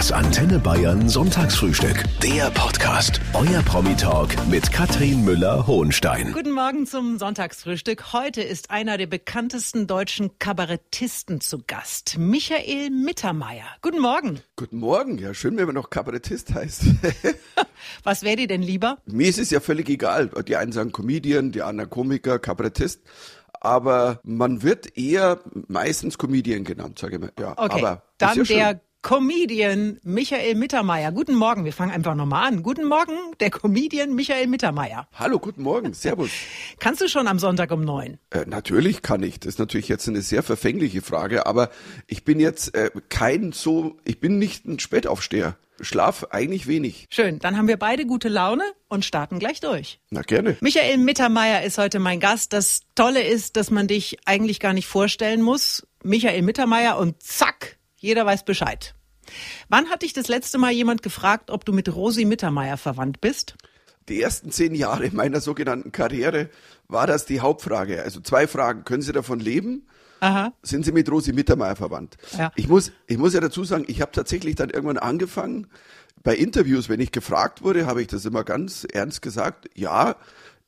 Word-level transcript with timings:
Das 0.00 0.12
Antenne 0.12 0.58
Bayern 0.58 1.10
Sonntagsfrühstück. 1.10 2.04
Der 2.22 2.50
Podcast. 2.52 3.20
Euer 3.34 3.60
Promi-Talk 3.60 4.30
mit 4.48 4.72
Katrin 4.72 5.26
Müller-Hohenstein. 5.26 6.32
Guten 6.32 6.52
Morgen 6.52 6.86
zum 6.86 7.18
Sonntagsfrühstück. 7.18 8.14
Heute 8.14 8.40
ist 8.40 8.70
einer 8.70 8.96
der 8.96 9.08
bekanntesten 9.08 9.86
deutschen 9.86 10.38
Kabarettisten 10.38 11.42
zu 11.42 11.58
Gast. 11.66 12.16
Michael 12.16 12.88
Mittermeier. 12.88 13.66
Guten 13.82 14.00
Morgen. 14.00 14.40
Guten 14.56 14.78
Morgen. 14.78 15.18
Ja, 15.18 15.34
schön, 15.34 15.58
wenn 15.58 15.66
man 15.66 15.74
noch 15.74 15.90
Kabarettist 15.90 16.54
heißt. 16.54 16.82
Was 18.02 18.22
wäre 18.22 18.36
dir 18.36 18.46
denn 18.46 18.62
lieber? 18.62 18.96
Mir 19.04 19.28
ist 19.28 19.38
es 19.38 19.50
ja 19.50 19.60
völlig 19.60 19.90
egal. 19.90 20.30
Die 20.48 20.56
einen 20.56 20.72
sagen 20.72 20.92
Comedian, 20.92 21.52
die 21.52 21.60
anderen 21.60 21.90
Komiker, 21.90 22.38
Kabarettist. 22.38 23.02
Aber 23.60 24.20
man 24.22 24.62
wird 24.62 24.96
eher 24.96 25.40
meistens 25.68 26.16
Comedian 26.16 26.64
genannt, 26.64 26.98
sage 26.98 27.16
ich 27.16 27.20
mal. 27.20 27.32
Ja, 27.38 27.52
Okay, 27.58 27.78
aber 27.80 28.02
dann 28.16 28.38
ist 28.38 28.48
ja 28.48 28.56
der 28.56 28.80
schön. 28.80 28.80
Comedian 29.02 29.98
Michael 30.02 30.54
Mittermeier. 30.56 31.10
Guten 31.10 31.34
Morgen. 31.34 31.64
Wir 31.64 31.72
fangen 31.72 31.90
einfach 31.90 32.14
nochmal 32.14 32.48
an. 32.48 32.62
Guten 32.62 32.86
Morgen, 32.86 33.14
der 33.40 33.50
Comedian 33.50 34.14
Michael 34.14 34.46
Mittermeier. 34.46 35.08
Hallo, 35.14 35.38
guten 35.38 35.62
Morgen. 35.62 35.94
Servus. 35.94 36.30
Kannst 36.80 37.00
du 37.00 37.08
schon 37.08 37.26
am 37.26 37.38
Sonntag 37.38 37.70
um 37.70 37.80
neun? 37.80 38.18
Äh, 38.28 38.44
natürlich 38.46 39.00
kann 39.00 39.22
ich. 39.22 39.40
Das 39.40 39.54
ist 39.54 39.58
natürlich 39.58 39.88
jetzt 39.88 40.06
eine 40.06 40.20
sehr 40.20 40.42
verfängliche 40.42 41.00
Frage, 41.00 41.46
aber 41.46 41.70
ich 42.08 42.24
bin 42.24 42.40
jetzt 42.40 42.74
äh, 42.74 42.90
kein 43.08 43.52
so, 43.52 43.96
ich 44.04 44.20
bin 44.20 44.38
nicht 44.38 44.66
ein 44.66 44.78
Spätaufsteher. 44.78 45.56
Schlaf 45.80 46.26
eigentlich 46.30 46.66
wenig. 46.66 47.06
Schön. 47.10 47.38
Dann 47.38 47.56
haben 47.56 47.66
wir 47.66 47.78
beide 47.78 48.04
gute 48.04 48.28
Laune 48.28 48.64
und 48.88 49.06
starten 49.06 49.38
gleich 49.38 49.60
durch. 49.60 49.98
Na 50.10 50.20
gerne. 50.20 50.58
Michael 50.60 50.98
Mittermeier 50.98 51.62
ist 51.62 51.78
heute 51.78 51.98
mein 52.00 52.20
Gast. 52.20 52.52
Das 52.52 52.82
Tolle 52.94 53.22
ist, 53.22 53.56
dass 53.56 53.70
man 53.70 53.86
dich 53.86 54.18
eigentlich 54.26 54.60
gar 54.60 54.74
nicht 54.74 54.86
vorstellen 54.86 55.40
muss. 55.40 55.86
Michael 56.02 56.42
Mittermeier 56.42 56.98
und 56.98 57.22
zack, 57.22 57.49
jeder 58.00 58.26
weiß 58.26 58.44
Bescheid. 58.44 58.94
Wann 59.68 59.90
hat 59.90 60.02
dich 60.02 60.12
das 60.12 60.28
letzte 60.28 60.58
Mal 60.58 60.72
jemand 60.72 61.02
gefragt, 61.02 61.50
ob 61.50 61.64
du 61.64 61.72
mit 61.72 61.94
Rosi 61.94 62.24
Mittermeier 62.24 62.76
verwandt 62.76 63.20
bist? 63.20 63.54
Die 64.08 64.20
ersten 64.20 64.50
zehn 64.50 64.74
Jahre 64.74 65.10
meiner 65.12 65.40
sogenannten 65.40 65.92
Karriere 65.92 66.48
war 66.88 67.06
das 67.06 67.26
die 67.26 67.40
Hauptfrage. 67.40 68.02
Also 68.02 68.20
zwei 68.20 68.48
Fragen. 68.48 68.84
Können 68.84 69.02
Sie 69.02 69.12
davon 69.12 69.38
leben? 69.38 69.86
Aha. 70.20 70.52
Sind 70.62 70.84
Sie 70.84 70.92
mit 70.92 71.10
Rosi 71.10 71.32
Mittermeier 71.32 71.76
verwandt? 71.76 72.16
Ja. 72.36 72.50
Ich 72.56 72.68
muss, 72.68 72.90
ich 73.06 73.18
muss 73.18 73.34
ja 73.34 73.40
dazu 73.40 73.64
sagen, 73.64 73.84
ich 73.86 74.00
habe 74.00 74.12
tatsächlich 74.12 74.56
dann 74.56 74.70
irgendwann 74.70 74.98
angefangen, 74.98 75.68
bei 76.22 76.34
Interviews, 76.34 76.88
wenn 76.88 77.00
ich 77.00 77.12
gefragt 77.12 77.62
wurde, 77.62 77.86
habe 77.86 78.02
ich 78.02 78.08
das 78.08 78.24
immer 78.24 78.44
ganz 78.44 78.84
ernst 78.90 79.22
gesagt. 79.22 79.70
Ja, 79.74 80.16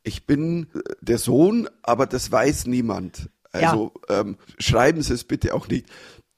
ich 0.02 0.27
bin 0.27 0.69
äh, 0.74 0.80
der 1.00 1.19
Sohn, 1.19 1.69
aber 1.83 2.06
das 2.06 2.30
weiß 2.30 2.67
niemand. 2.67 3.28
Also 3.52 3.92
ähm, 4.08 4.39
schreiben 4.58 5.02
Sie 5.02 5.12
es 5.12 5.24
bitte 5.24 5.55
auch 5.55 5.69
nicht. 5.69 5.86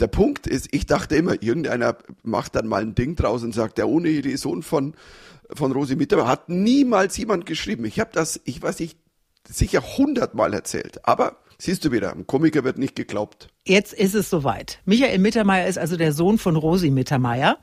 Der 0.00 0.08
Punkt 0.08 0.46
ist, 0.46 0.68
ich 0.72 0.86
dachte 0.86 1.16
immer, 1.16 1.40
irgendeiner 1.42 1.96
macht 2.22 2.56
dann 2.56 2.66
mal 2.66 2.82
ein 2.82 2.94
Ding 2.94 3.14
draus 3.16 3.42
und 3.44 3.52
sagt, 3.52 3.78
der 3.78 3.88
ohne 3.88 4.22
die 4.22 4.36
Sohn 4.36 4.62
von 4.62 4.94
von 5.52 5.72
Rosi 5.72 5.96
Mittermeier 5.96 6.28
hat 6.28 6.48
niemals 6.48 7.16
jemand 7.16 7.46
geschrieben. 7.46 7.84
Ich 7.84 8.00
habe 8.00 8.10
das, 8.12 8.40
ich 8.44 8.60
weiß 8.62 8.80
nicht, 8.80 8.98
sicher 9.48 9.82
hundertmal 9.96 10.54
erzählt. 10.54 11.06
Aber 11.06 11.36
siehst 11.58 11.84
du 11.84 11.92
wieder, 11.92 12.12
ein 12.12 12.26
Komiker 12.26 12.64
wird 12.64 12.78
nicht 12.78 12.96
geglaubt. 12.96 13.48
Jetzt 13.66 13.92
ist 13.92 14.14
es 14.14 14.28
soweit. 14.28 14.80
Michael 14.84 15.18
Mittermeier 15.18 15.66
ist 15.66 15.78
also 15.78 15.96
der 15.96 16.12
Sohn 16.12 16.38
von 16.38 16.56
Rosi 16.56 16.90
Mittermeier. 16.90 17.58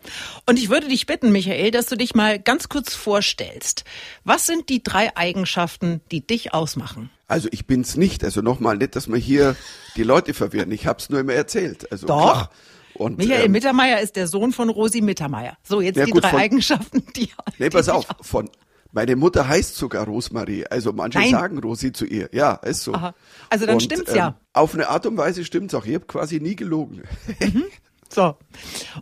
Und 0.48 0.58
ich 0.58 0.70
würde 0.70 0.88
dich 0.88 1.06
bitten, 1.06 1.32
Michael, 1.32 1.72
dass 1.72 1.86
du 1.88 1.96
dich 1.96 2.16
mal 2.16 2.40
ganz 2.40 2.70
kurz 2.70 2.96
vorstellst. 2.96 3.84
Was 4.23 4.46
sind 4.48 4.70
die 4.70 4.82
drei 4.84 5.16
Eigenschaften, 5.16 6.02
die 6.12 6.26
dich 6.26 6.54
ausmachen? 6.54 7.10
Also 7.28 7.48
ich 7.52 7.68
bin's 7.68 7.95
nicht. 7.98 8.23
Also 8.23 8.42
nochmal 8.42 8.78
nicht, 8.78 8.95
dass 8.95 9.08
wir 9.08 9.18
hier 9.18 9.56
die 9.95 10.04
Leute 10.04 10.34
verwirren. 10.34 10.72
Ich 10.72 10.88
hab's 10.88 11.10
nur 11.10 11.20
immer 11.20 11.34
erzählt. 11.34 11.92
Also 11.92 12.08
Doch. 12.08 12.32
Klar. 12.32 12.52
Und, 12.94 13.18
Michael 13.18 13.45
ähm, 13.45 13.52
Mittermeier 13.54 14.00
ist 14.02 14.16
der 14.16 14.28
Sohn 14.28 14.52
von 14.52 14.70
Rosi 14.70 15.02
Mittermeier. 15.02 15.58
So, 15.64 15.80
jetzt 15.82 15.98
die 15.98 16.12
gut, 16.12 16.23
drei 16.23 16.30
von- 16.32 16.40
Eigenschaften, 16.40 17.04
die. 17.16 17.30
Nee, 17.58 17.70
pass 17.70 17.88
auf. 17.90 18.06
Von, 18.22 18.50
meine 18.92 19.16
Mutter 19.16 19.47
heißt 19.47 19.76
sogar 19.76 20.05
Rosmarie. 20.05 20.66
Also 20.67 20.93
manche 20.93 21.20
Nein. 21.20 21.32
sagen 21.32 21.60
Rosi 21.60 21.93
zu 21.93 22.05
ihr. 22.05 22.30
Ja, 22.33 22.55
ist 22.55 22.83
so. 22.83 22.93
Aha. 22.93 23.14
Also 23.49 23.66
dann 23.66 23.80
stimmt's 23.80 24.14
ja. 24.14 24.36
Auf 24.54 24.73
eine 24.73 24.89
Art 24.89 25.05
und 25.05 25.17
Weise 25.17 25.45
stimmt's 25.45 25.73
auch. 25.73 25.86
Ich 25.86 25.95
habe 25.95 26.05
quasi 26.05 26.39
nie 26.39 26.55
gelogen. 26.55 27.04
So. 28.14 28.36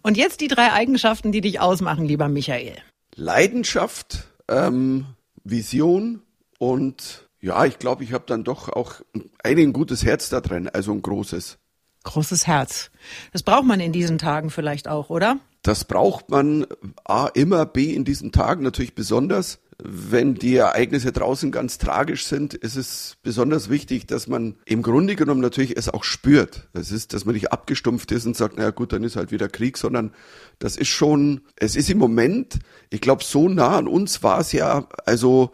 Und 0.03 0.18
jetzt 0.18 0.40
die 0.40 0.47
drei 0.47 0.72
Eigenschaften, 0.72 1.31
die 1.31 1.41
dich 1.41 1.59
ausmachen, 1.59 2.06
lieber 2.06 2.30
Michael. 2.30 2.75
Leidenschaft, 3.16 4.28
ähm, 4.47 5.08
Vision 5.44 6.22
und 6.59 7.28
ja, 7.41 7.66
ich 7.66 7.80
glaube, 7.80 8.03
ich 8.03 8.14
habe 8.14 8.25
dann 8.28 8.44
doch 8.44 8.69
auch 8.69 8.96
ein 9.44 9.74
gutes 9.74 10.03
Herz 10.06 10.30
da 10.30 10.41
drin, 10.41 10.69
also 10.69 10.91
ein 10.91 11.02
großes. 11.02 11.58
Großes 12.03 12.47
Herz. 12.47 12.91
Das 13.34 13.44
braucht 13.44 13.66
man 13.66 13.80
in 13.80 13.91
diesen 13.91 14.18
Tagen 14.18 14.50
vielleicht 14.50 14.88
auch, 14.88 15.09
oder? 15.09 15.38
Das 15.64 15.85
braucht 15.85 16.30
man 16.30 16.68
A 17.03 17.28
immer, 17.28 17.66
B 17.66 17.94
in 17.94 18.06
diesen 18.06 18.31
Tagen 18.31 18.64
natürlich 18.64 18.96
besonders. 18.96 19.59
Wenn 19.81 20.35
die 20.35 20.57
Ereignisse 20.57 21.13
draußen 21.13 21.51
ganz 21.51 21.78
tragisch 21.78 22.25
sind, 22.25 22.53
ist 22.53 22.75
es 22.75 23.16
besonders 23.23 23.69
wichtig, 23.69 24.07
dass 24.07 24.28
man 24.28 24.56
im 24.66 24.81
Grunde 24.81 25.16
genommen 25.16 25.40
natürlich 25.40 25.78
es 25.78 25.88
auch 25.88 26.03
spürt. 26.03 26.67
Das 26.73 26.91
ist, 26.91 27.13
dass 27.13 27.23
man 27.23 27.34
nicht 27.34 27.53
abgestumpft 27.53 28.12
ist 28.12 28.25
und 28.25 28.35
sagt, 28.35 28.57
naja 28.57 28.72
gut, 28.72 28.91
dann 28.91 29.06
ist 29.06 29.16
halt 29.16 29.31
wieder 29.31 29.47
Krieg, 29.47 29.78
sondern 29.78 30.12
das 30.59 30.75
ist 30.75 30.90
schon, 30.90 31.41
es 31.56 31.78
ist 31.78 31.90
im 31.90 31.97
Moment, 31.97 32.59
ich 32.90 33.00
glaube, 33.00 33.23
so 33.23 33.47
nah 33.47 33.78
an 33.78 33.88
uns 33.88 34.22
war 34.22 34.40
es 34.40 34.51
ja, 34.51 34.90
also 35.06 35.51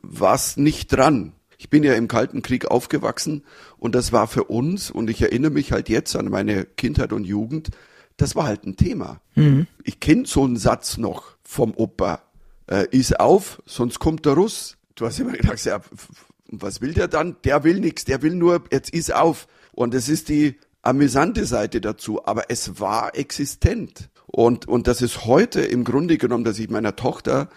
war 0.00 0.36
es 0.36 0.56
nicht 0.56 0.92
dran. 0.92 1.32
Ich 1.58 1.68
bin 1.68 1.82
ja 1.82 1.94
im 1.94 2.06
Kalten 2.06 2.42
Krieg 2.42 2.66
aufgewachsen 2.70 3.42
und 3.78 3.96
das 3.96 4.12
war 4.12 4.28
für 4.28 4.44
uns, 4.44 4.92
und 4.92 5.10
ich 5.10 5.22
erinnere 5.22 5.50
mich 5.50 5.72
halt 5.72 5.88
jetzt 5.88 6.14
an 6.14 6.28
meine 6.28 6.66
Kindheit 6.66 7.12
und 7.12 7.24
Jugend, 7.24 7.70
das 8.16 8.36
war 8.36 8.44
halt 8.44 8.64
ein 8.64 8.76
Thema. 8.76 9.20
Ich 9.82 9.98
kenne 9.98 10.26
so 10.26 10.44
einen 10.44 10.56
Satz 10.56 10.98
noch 10.98 11.36
vom 11.42 11.74
Opa. 11.74 12.22
Äh, 12.68 12.86
ist 12.90 13.20
auf, 13.20 13.62
sonst 13.66 13.98
kommt 13.98 14.26
der 14.26 14.34
Russ. 14.34 14.76
Du 14.94 15.06
hast 15.06 15.20
immer 15.20 15.32
gedacht, 15.32 15.64
ja, 15.64 15.80
was 16.48 16.80
will 16.80 16.94
der 16.94 17.08
dann? 17.08 17.36
Der 17.44 17.64
will 17.64 17.80
nichts, 17.80 18.04
der 18.04 18.22
will 18.22 18.34
nur, 18.34 18.64
jetzt 18.70 18.90
ist 18.90 19.14
auf. 19.14 19.46
Und 19.72 19.94
das 19.94 20.08
ist 20.08 20.28
die 20.28 20.56
amüsante 20.82 21.44
Seite 21.44 21.80
dazu, 21.80 22.24
aber 22.26 22.44
es 22.50 22.80
war 22.80 23.14
existent. 23.16 24.08
Und, 24.26 24.66
und 24.66 24.86
das 24.86 25.02
ist 25.02 25.26
heute 25.26 25.60
im 25.60 25.84
Grunde 25.84 26.18
genommen, 26.18 26.44
dass 26.44 26.58
ich 26.58 26.68
meiner 26.68 26.96
Tochter 26.96 27.48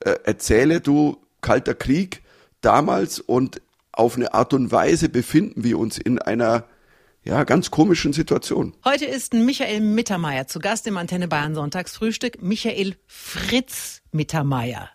äh, 0.00 0.14
erzähle, 0.24 0.80
du, 0.80 1.18
kalter 1.40 1.74
Krieg 1.74 2.22
damals 2.60 3.20
und 3.20 3.62
auf 3.92 4.16
eine 4.16 4.34
Art 4.34 4.52
und 4.52 4.72
Weise 4.72 5.08
befinden 5.08 5.64
wir 5.64 5.78
uns 5.78 5.98
in 5.98 6.18
einer 6.18 6.64
ja, 7.26 7.42
ganz 7.42 7.72
komischen 7.72 8.12
Situation. 8.12 8.72
Heute 8.84 9.04
ist 9.04 9.34
Michael 9.34 9.80
Mittermeier 9.80 10.46
zu 10.46 10.60
Gast 10.60 10.86
im 10.86 10.96
Antenne 10.96 11.26
Bayern 11.26 11.56
Sonntagsfrühstück. 11.56 12.40
Michael 12.40 12.94
Fritz 13.06 14.02
Mittermeier. 14.12 14.90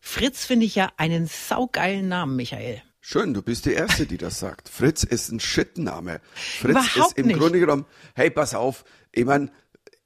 Fritz 0.00 0.46
finde 0.46 0.64
ich 0.64 0.74
ja 0.74 0.90
einen 0.96 1.26
saugeilen 1.26 2.08
Namen, 2.08 2.36
Michael. 2.36 2.82
Schön, 3.00 3.34
du 3.34 3.42
bist 3.42 3.66
die 3.66 3.72
Erste, 3.72 4.06
die 4.06 4.16
das 4.16 4.38
sagt. 4.38 4.70
Fritz 4.70 5.02
ist 5.02 5.30
ein 5.30 5.40
Shitname. 5.40 6.20
Fritz 6.34 6.70
Überhaupt 6.70 7.12
ist 7.12 7.18
im 7.18 7.26
nicht. 7.26 7.38
Grunde 7.38 7.60
genommen, 7.60 7.84
hey, 8.14 8.30
pass 8.30 8.54
auf, 8.54 8.84
ich 9.12 9.26
mein, 9.26 9.50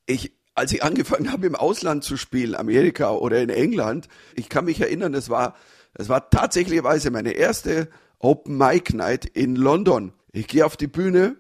ich, 0.07 0.33
als 0.57 0.73
ich 0.73 0.83
angefangen 0.83 1.31
habe, 1.31 1.47
im 1.47 1.55
Ausland 1.55 2.03
zu 2.03 2.17
spielen, 2.17 2.57
Amerika 2.57 3.13
oder 3.13 3.41
in 3.41 3.51
England, 3.51 4.09
ich 4.35 4.49
kann 4.49 4.65
mich 4.65 4.81
erinnern, 4.81 5.15
es 5.15 5.31
war, 5.31 5.55
es 5.95 6.09
war 6.09 6.29
tatsächlicherweise 6.29 7.13
meine 7.13 7.33
erste 7.33 7.89
Open 8.19 8.59
Mic 8.59 8.97
Night 8.97 9.27
in 9.27 9.55
London. 9.55 10.13
Ich 10.33 10.49
gehe 10.49 10.67
auf 10.67 10.77
die 10.77 10.89
Bühne 10.89 11.37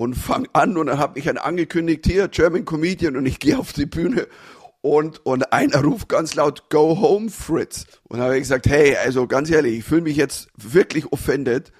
und 0.00 0.14
fang 0.14 0.48
an 0.54 0.78
und 0.78 0.86
dann 0.86 0.98
hat 0.98 1.14
mich 1.14 1.28
ein 1.28 1.36
angekündigt, 1.36 2.06
hier, 2.06 2.28
German 2.28 2.64
Comedian, 2.64 3.18
und 3.18 3.26
ich 3.26 3.38
gehe 3.38 3.58
auf 3.58 3.74
die 3.74 3.84
Bühne 3.84 4.28
und, 4.80 5.26
und 5.26 5.52
einer 5.52 5.84
ruft 5.84 6.08
ganz 6.08 6.34
laut, 6.34 6.70
go 6.70 6.98
home, 6.98 7.28
Fritz. 7.28 7.84
Und 8.04 8.18
habe 8.18 8.36
ich 8.36 8.44
gesagt, 8.44 8.66
hey, 8.66 8.96
also 8.96 9.26
ganz 9.26 9.50
ehrlich, 9.50 9.80
ich 9.80 9.84
fühle 9.84 10.00
mich 10.00 10.16
jetzt 10.16 10.48
wirklich 10.56 11.12
offended, 11.12 11.70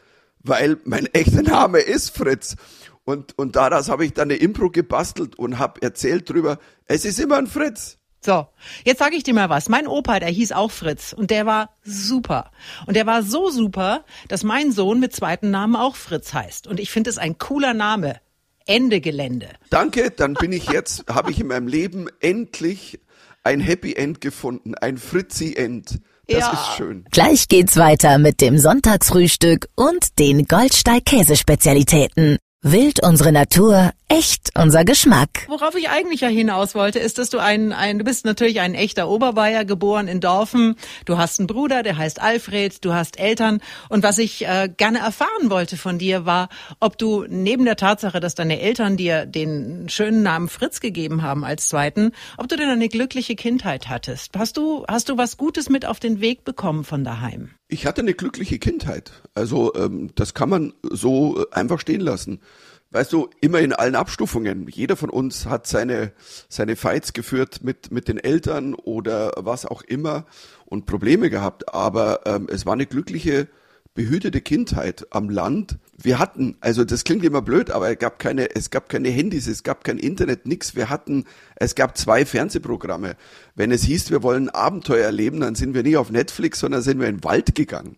weil 0.41 0.76
mein 0.84 1.06
echter 1.14 1.41
Name 1.41 1.78
ist 1.78 2.14
Fritz. 2.14 2.56
Und, 3.04 3.38
und 3.38 3.56
daraus 3.56 3.88
habe 3.88 4.04
ich 4.04 4.12
dann 4.12 4.31
eine 4.31 4.37
Impro 4.38 4.69
gebastelt 4.69 5.38
und 5.38 5.58
habe 5.58 5.81
erzählt 5.81 6.28
drüber, 6.28 6.58
es 6.84 7.06
ist 7.06 7.20
immer 7.20 7.38
ein 7.38 7.46
Fritz. 7.46 8.00
So, 8.22 8.46
jetzt 8.84 8.99
sage 8.99 9.17
ich 9.17 9.22
dir 9.22 9.32
mal 9.34 9.49
was. 9.49 9.69
Mein 9.69 9.87
Opa, 9.87 10.20
der 10.20 10.28
hieß 10.28 10.52
auch 10.52 10.70
Fritz 10.70 11.14
und 11.14 11.31
der 11.31 11.46
war 11.46 11.70
super. 11.82 12.50
Und 12.87 12.94
der 12.96 13.06
war 13.06 13.22
so 13.22 13.50
super, 13.50 14.05
dass 14.28 14.43
mein 14.44 14.72
Sohn 14.72 15.00
mit 15.00 15.14
zweiten 15.14 15.50
Namen 15.50 15.75
auch 15.76 15.96
Fritz 15.96 16.34
heißt. 16.34 16.67
Und 16.67 16.81
ich 16.81 16.90
finde 16.90 17.08
es 17.11 17.19
ein 17.19 17.38
cooler 17.38 17.72
Name. 17.75 18.20
Ende 18.67 19.00
Gelände. 19.00 19.49
Danke, 19.70 20.11
dann 20.11 20.34
bin 20.34 20.52
ich 20.52 20.70
jetzt, 20.70 21.05
habe 21.11 21.31
ich 21.31 21.40
in 21.40 21.46
meinem 21.46 21.67
Leben 21.67 22.08
endlich 22.20 23.00
ein 23.43 23.58
Happy 23.61 23.94
End 23.94 24.20
gefunden, 24.20 24.75
ein 24.75 24.99
Fritzi 24.99 25.55
End. 25.56 25.99
Das 26.28 26.38
Ja. 26.40 26.52
ist 26.52 26.76
schön. 26.76 27.05
Gleich 27.11 27.49
geht's 27.49 27.76
weiter 27.76 28.19
mit 28.19 28.40
dem 28.43 28.58
Sonntagsfrühstück 28.58 29.69
und 29.76 30.19
den 30.19 30.44
Goldsteig 30.46 31.06
Käsespezialitäten. 31.06 32.37
Wild 32.62 33.03
unsere 33.03 33.33
Natur, 33.33 33.91
echt 34.09 34.51
unser 34.55 34.85
Geschmack. 34.85 35.47
Worauf 35.49 35.75
ich 35.77 35.89
eigentlich 35.89 36.21
ja 36.21 36.29
hinaus 36.29 36.75
wollte, 36.75 36.99
ist, 36.99 37.17
dass 37.17 37.31
du 37.31 37.39
ein, 37.39 37.73
ein 37.73 37.99
du 37.99 38.05
bist 38.05 38.27
natürlich 38.27 38.61
ein 38.61 38.75
echter 38.75 39.09
Oberbayer, 39.09 39.65
geboren 39.65 40.09
in 40.09 40.21
Dorfen. 40.21 40.77
Du 41.07 41.17
hast 41.17 41.41
einen 41.41 41.47
Bruder, 41.47 41.83
der 41.83 41.97
heißt 41.97 42.21
Alfred, 42.21 42.85
du 42.85 42.93
hast 42.93 43.19
Eltern. 43.19 43.62
Und 43.89 44.03
was 44.03 44.19
ich 44.19 44.47
äh, 44.47 44.69
gerne 44.77 44.99
erfahren 44.99 45.49
wollte 45.49 45.79
von 45.79 45.99
dir 45.99 46.27
war, 46.27 46.51
ob 46.81 46.99
du 46.99 47.25
neben 47.31 47.65
der 47.65 47.77
Tatsache, 47.77 48.21
dass 48.21 48.35
deine 48.35 48.61
Eltern 48.61 48.99
dir 48.99 49.25
den 49.25 49.89
schönen 49.89 50.23
Namen 50.23 50.51
Fritz 50.51 50.81
gegeben 50.81 51.23
haben 51.23 51.47
als 51.47 51.67
zweiten, 51.67 52.12
ob 52.37 52.49
du 52.49 52.57
denn 52.57 52.69
eine 52.69 52.91
glückliche 52.91 53.37
Kindheit 53.37 53.89
hattest. 53.89 54.37
Hast 54.37 54.59
du, 54.59 54.85
hast 54.87 55.09
du 55.09 55.17
was 55.17 55.39
Gutes 55.39 55.71
mit 55.71 55.87
auf 55.87 55.99
den 55.99 56.21
Weg 56.21 56.45
bekommen 56.45 56.85
von 56.85 57.05
daheim? 57.05 57.55
Ich 57.72 57.87
hatte 57.87 58.00
eine 58.00 58.14
glückliche 58.14 58.58
Kindheit. 58.58 59.12
Also 59.34 59.72
ähm, 59.76 60.11
das 60.17 60.34
kann 60.34 60.49
man 60.49 60.72
so 60.82 61.40
äh, 61.40 61.46
einfach 61.52 61.78
stehen 61.78 62.00
lassen. 62.00 62.40
Weißt 62.90 63.12
du, 63.12 63.31
immer 63.40 63.61
in 63.61 63.72
allen 63.72 63.94
Abstufungen. 63.94 64.67
Jeder 64.69 64.96
von 64.96 65.11
uns 65.11 65.46
hat 65.46 65.69
seine, 65.69 66.12
seine 66.49 66.75
Fights 66.75 67.12
geführt 67.12 67.62
mit, 67.62 67.93
mit 67.93 68.08
den 68.08 68.19
Eltern 68.19 68.75
oder 68.75 69.32
was 69.37 69.64
auch 69.64 69.82
immer 69.82 70.26
und 70.67 70.87
Probleme 70.87 71.31
gehabt. 71.31 71.72
Aber 71.72 72.26
ähm, 72.26 72.49
es 72.50 72.67
war 72.67 72.72
eine 72.72 72.87
glückliche, 72.87 73.46
behütete 73.94 74.40
Kindheit 74.40 75.06
am 75.10 75.31
Land. 75.31 75.78
Wir 75.96 76.19
hatten, 76.19 76.56
also 76.60 76.84
das 76.84 77.04
klingt 77.04 77.25
immer 77.25 77.42
blöd, 77.42 77.70
aber 77.70 77.90
es 77.90 77.98
gab 77.98 78.19
keine, 78.19 78.54
es 78.54 78.70
gab 78.70 78.88
keine 78.88 79.08
Handys, 79.08 79.46
es 79.46 79.62
gab 79.62 79.84
kein 79.84 79.98
Internet, 79.98 80.46
nix. 80.46 80.75
Wir 80.75 80.88
hatten, 80.88 81.25
es 81.56 81.75
gab 81.75 81.98
zwei 81.98 82.25
Fernsehprogramme. 82.25 83.16
Wenn 83.54 83.72
es 83.72 83.82
hieß, 83.82 84.10
wir 84.10 84.22
wollen 84.22 84.48
Abenteuer 84.48 85.04
erleben, 85.04 85.40
dann 85.40 85.54
sind 85.54 85.75
wir 85.75 85.82
nicht 85.82 85.96
auf 85.96 86.10
Netflix, 86.10 86.60
sondern 86.60 86.82
sind 86.82 87.00
wir 87.00 87.08
in 87.08 87.16
den 87.16 87.25
Wald 87.25 87.54
gegangen. 87.54 87.96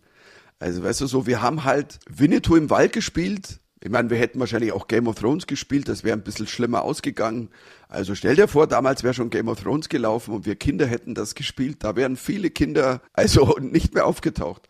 Also 0.58 0.82
weißt 0.82 1.00
du 1.00 1.06
so, 1.06 1.26
wir 1.26 1.42
haben 1.42 1.64
halt 1.64 1.98
Winnetou 2.08 2.56
im 2.56 2.70
Wald 2.70 2.92
gespielt, 2.92 3.58
ich 3.84 3.90
meine, 3.90 4.11
wir 4.11 4.19
hätten 4.19 4.38
wahrscheinlich 4.38 4.73
auch 4.73 4.87
Game 4.87 5.08
of 5.08 5.17
Thrones 5.17 5.46
gespielt, 5.46 5.88
das 5.88 6.05
wäre 6.05 6.17
ein 6.17 6.23
bisschen 6.23 6.46
schlimmer 6.46 6.82
ausgegangen. 6.82 7.50
Also 7.88 8.14
stell 8.14 8.37
dir 8.37 8.46
vor, 8.46 8.69
damals 8.69 9.02
wäre 9.02 9.12
schon 9.12 9.29
Game 9.29 9.49
of 9.49 9.61
Thrones 9.61 9.88
gelaufen 9.88 10.34
und 10.34 10.46
wir 10.46 10.55
Kinder 10.55 10.87
hätten 10.87 11.14
das 11.14 11.34
gespielt. 11.34 11.79
Da 11.81 11.96
wären 11.96 12.17
viele 12.17 12.50
Kinder 12.50 13.02
also 13.12 13.56
nicht 13.61 13.94
mehr 13.94 14.06
aufgetaucht. 14.06 14.69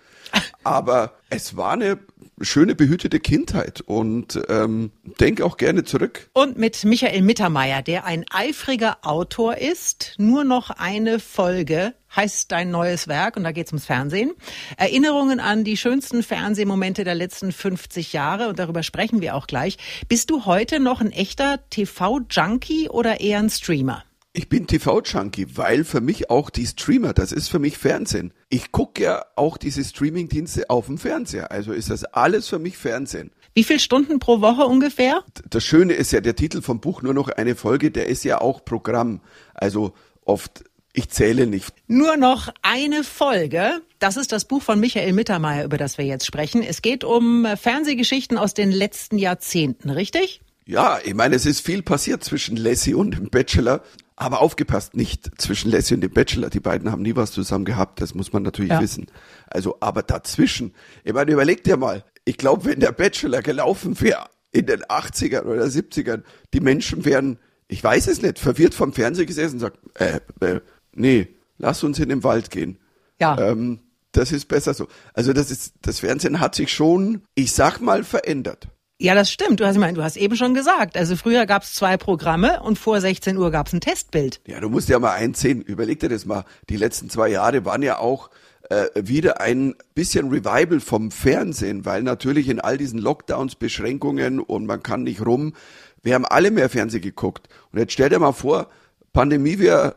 Aber 0.65 1.19
es 1.29 1.57
war 1.57 1.73
eine 1.73 1.99
schöne 2.41 2.75
behütete 2.75 3.21
Kindheit 3.21 3.83
und 3.83 4.41
ähm, 4.49 4.93
denke 5.21 5.45
auch 5.45 5.57
gerne 5.57 5.85
zurück. 5.85 6.31
Und 6.33 6.57
mit 6.57 6.85
Michael 6.85 7.23
Mittermeier, 7.23 7.83
der 7.83 8.05
ein 8.07 8.25
eifriger 8.31 8.99
Autor 9.03 9.59
ist, 9.59 10.15
nur 10.19 10.45
noch 10.45 10.71
eine 10.71 11.19
Folge 11.19 11.95
heißt 12.15 12.53
dein 12.53 12.71
neues 12.71 13.09
Werk 13.09 13.37
und 13.37 13.45
da 13.45 13.53
geht 13.53 13.67
es 13.67 13.73
ums 13.73 13.87
Fernsehen. 13.87 14.33
Erinnerungen 14.77 15.41
an 15.41 15.65
die 15.65 15.77
schönsten 15.77 16.23
Fernsehmomente 16.23 17.05
der 17.05 17.15
letzten 17.15 17.53
50 17.53 18.13
Jahre 18.13 18.49
und 18.49 18.59
darüber 18.59 18.83
sprechen 18.83 19.21
wir 19.21 19.35
auch 19.35 19.47
gleich. 19.47 19.79
Bist 20.09 20.31
du 20.31 20.45
heute 20.45 20.81
noch 20.81 21.01
ein 21.01 21.13
echter 21.13 21.59
TV-Junkie 21.71 22.89
oder 22.89 23.21
eher 23.21 23.39
ein 23.39 23.51
Streamer? 23.51 24.05
Ich 24.35 24.49
bin 24.49 24.67
TV-Junkie, 24.67 25.59
weil 25.59 25.85
für 25.85 26.01
mich 26.01 26.31
auch 26.31 26.49
die 26.49 26.67
Streamer, 26.67 27.13
das 27.13 27.33
ist 27.33 27.49
für 27.49 27.59
mich 27.59 27.77
Fernsehen. 27.77 28.33
Ich 28.49 28.73
gucke 28.73 29.03
ja 29.03 29.27
auch 29.37 29.59
diese 29.59 29.85
Streaming-Dienste 29.85 30.71
auf 30.71 30.87
dem 30.87 30.97
Fernseher. 30.97 31.51
Also 31.51 31.73
ist 31.73 31.91
das 31.91 32.05
alles 32.05 32.49
für 32.49 32.59
mich 32.59 32.79
Fernsehen. 32.79 33.31
Wie 33.55 33.65
viele 33.65 33.79
Stunden 33.79 34.19
pro 34.19 34.41
Woche 34.41 34.65
ungefähr? 34.65 35.23
Das 35.51 35.63
Schöne 35.63 35.93
ist 35.93 36.13
ja, 36.13 36.23
der 36.23 36.35
Titel 36.35 36.63
vom 36.63 36.81
Buch 36.81 37.03
nur 37.03 37.13
noch 37.13 37.29
eine 37.29 37.55
Folge, 37.55 37.91
der 37.91 38.07
ist 38.07 38.25
ja 38.25 38.41
auch 38.41 38.65
Programm. 38.65 39.21
Also 39.53 39.93
oft, 40.25 40.65
ich 40.93 41.09
zähle 41.09 41.47
nicht. 41.47 41.75
Nur 41.87 42.17
noch 42.17 42.53
eine 42.63 43.03
Folge. 43.03 43.81
Das 43.99 44.17
ist 44.17 44.33
das 44.33 44.45
Buch 44.45 44.63
von 44.63 44.79
Michael 44.79 45.13
Mittermeier, 45.13 45.65
über 45.65 45.79
das 45.79 45.97
wir 45.97 46.05
jetzt 46.05 46.27
sprechen. 46.27 46.63
Es 46.63 46.83
geht 46.83 47.03
um 47.03 47.47
Fernsehgeschichten 47.57 48.37
aus 48.37 48.53
den 48.53 48.71
letzten 48.71 49.17
Jahrzehnten, 49.17 49.91
richtig? 49.91 50.43
Ja, 50.67 50.99
ich 51.03 51.15
meine, 51.15 51.35
es 51.35 51.47
ist 51.47 51.61
viel 51.61 51.83
passiert 51.83 52.23
zwischen 52.23 52.57
Lassie 52.57 52.95
und 52.95 53.17
dem 53.17 53.31
Bachelor. 53.31 53.83
Aber 54.15 54.41
aufgepasst, 54.41 54.95
nicht 54.95 55.41
zwischen 55.41 55.71
Lassie 55.71 55.95
und 55.95 56.03
dem 56.03 56.13
Bachelor. 56.13 56.51
Die 56.51 56.61
beiden 56.61 56.93
haben 56.93 57.03
nie 57.03 57.17
was 57.17 57.33
zusammen 57.33 57.65
gehabt, 57.65 58.01
das 58.01 58.15
muss 58.15 58.33
man 58.33 58.43
natürlich 58.43 58.71
ja. 58.71 58.81
wissen. 58.81 59.07
Also, 59.47 59.79
aber 59.81 60.03
dazwischen, 60.03 60.75
ich 61.03 61.13
meine, 61.13 61.33
überleg 61.33 61.65
dir 61.65 61.77
mal, 61.77 62.05
ich 62.25 62.37
glaube, 62.37 62.67
wenn 62.67 62.81
der 62.81 62.93
Bachelor 62.93 63.43
gelaufen 63.43 64.01
wäre 64.01 64.27
in 64.53 64.67
den 64.67 64.83
80ern 64.85 65.43
oder 65.43 65.65
70ern, 65.65 66.23
die 66.53 66.61
Menschen 66.61 67.05
wären, 67.05 67.39
ich 67.67 67.83
weiß 67.83 68.07
es 68.09 68.23
nicht, 68.23 68.39
verwirrt 68.39 68.75
vom 68.75 68.93
Fernseher 68.93 69.27
gesessen 69.27 69.55
und 69.55 69.61
sagt, 69.61 69.79
äh, 69.95 70.21
äh, 70.41 70.61
nee, 70.95 71.29
lass 71.59 71.83
uns 71.85 71.99
in 71.99 72.09
den 72.09 72.25
Wald 72.25 72.51
gehen. 72.51 72.79
Ja. 73.21 73.39
Ähm, 73.39 73.81
das 74.13 74.31
ist 74.31 74.47
besser 74.49 74.75
so. 74.75 74.89
Also 75.15 75.33
das 75.33 75.51
ist, 75.51 75.75
das 75.83 76.01
Fernsehen 76.01 76.41
hat 76.41 76.55
sich 76.55 76.73
schon, 76.73 77.23
ich 77.35 77.53
sag 77.53 77.81
mal, 77.81 78.05
verändert. 78.05 78.69
Ja, 78.99 79.15
das 79.15 79.33
stimmt. 79.33 79.59
Du 79.59 79.67
hast, 79.67 79.75
ich 79.75 79.81
meine, 79.81 79.95
du 79.95 80.03
hast 80.05 80.17
eben 80.17 80.37
schon 80.37 80.55
gesagt. 80.55 80.97
Also 80.97 81.17
früher 81.17 81.45
gab 81.47 81.63
es 81.63 81.75
zwei 81.75 81.97
Programme 81.97 82.63
und 82.63 82.79
vor 82.79 83.01
16 83.01 83.37
Uhr 83.37 83.51
gab 83.51 83.67
es 83.67 83.73
ein 83.73 83.81
Testbild. 83.81 84.41
Ja, 84.47 84.61
du 84.61 84.69
musst 84.69 84.89
ja 84.89 84.99
mal 84.99 85.13
einsehen. 85.13 85.61
Überleg 85.61 85.99
dir 85.99 86.09
das 86.09 86.25
mal. 86.25 86.45
Die 86.69 86.77
letzten 86.77 87.11
zwei 87.11 87.29
Jahre 87.29 87.65
waren 87.65 87.83
ja 87.83 87.99
auch 87.99 88.31
äh, 88.71 88.87
wieder 88.95 89.41
ein 89.41 89.75
bisschen 89.95 90.29
Revival 90.29 90.79
vom 90.79 91.11
Fernsehen, 91.11 91.85
weil 91.85 92.05
natürlich 92.05 92.49
in 92.49 92.61
all 92.61 92.79
diesen 92.79 93.01
Lockdowns, 93.01 93.57
Beschränkungen 93.57 94.39
und 94.39 94.67
man 94.67 94.83
kann 94.85 95.03
nicht 95.03 95.27
rum. 95.27 95.55
Wir 96.03 96.15
haben 96.15 96.25
alle 96.25 96.53
mehr 96.53 96.69
Fernsehen 96.69 97.03
geguckt. 97.03 97.49
Und 97.73 97.81
jetzt 97.81 97.95
stell 97.95 98.09
dir 98.09 98.21
mal 98.21 98.33
vor, 98.33 98.69
Pandemie 99.13 99.59
wäre 99.59 99.97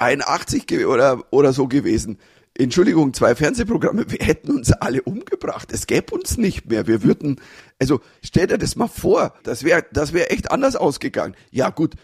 1981 0.00 0.86
oder, 0.86 1.24
oder 1.30 1.52
so 1.52 1.68
gewesen. 1.68 2.18
Entschuldigung, 2.54 3.14
zwei 3.14 3.34
Fernsehprogramme, 3.34 4.10
wir 4.10 4.26
hätten 4.26 4.50
uns 4.50 4.72
alle 4.72 5.02
umgebracht. 5.02 5.72
Es 5.72 5.86
gäbe 5.86 6.14
uns 6.14 6.36
nicht 6.36 6.68
mehr. 6.68 6.86
Wir 6.86 7.02
würden, 7.02 7.40
also 7.78 8.00
stell 8.22 8.48
dir 8.48 8.58
das 8.58 8.76
mal 8.76 8.88
vor, 8.88 9.34
das 9.44 9.62
wäre 9.62 9.84
das 9.92 10.12
wäre 10.12 10.30
echt 10.30 10.50
anders 10.50 10.74
ausgegangen. 10.74 11.36
Ja 11.50 11.70
gut, 11.70 11.94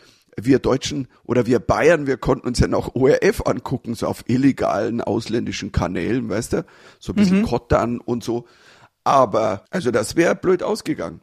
wir 0.40 0.58
Deutschen 0.58 1.08
oder 1.24 1.46
wir 1.46 1.58
Bayern, 1.58 2.06
wir 2.06 2.16
konnten 2.16 2.46
uns 2.46 2.60
ja 2.60 2.68
noch 2.68 2.94
ORF 2.94 3.42
angucken, 3.46 3.94
so 3.94 4.06
auf 4.06 4.24
illegalen 4.28 5.00
ausländischen 5.00 5.72
Kanälen, 5.72 6.28
weißt 6.28 6.52
du, 6.54 6.64
so 6.98 7.12
ein 7.12 7.16
bisschen 7.16 7.40
mhm. 7.40 7.46
Kottern 7.46 7.98
und 7.98 8.22
so. 8.22 8.46
Aber, 9.04 9.64
also 9.70 9.90
das 9.90 10.16
wäre 10.16 10.34
blöd 10.34 10.62
ausgegangen. 10.62 11.20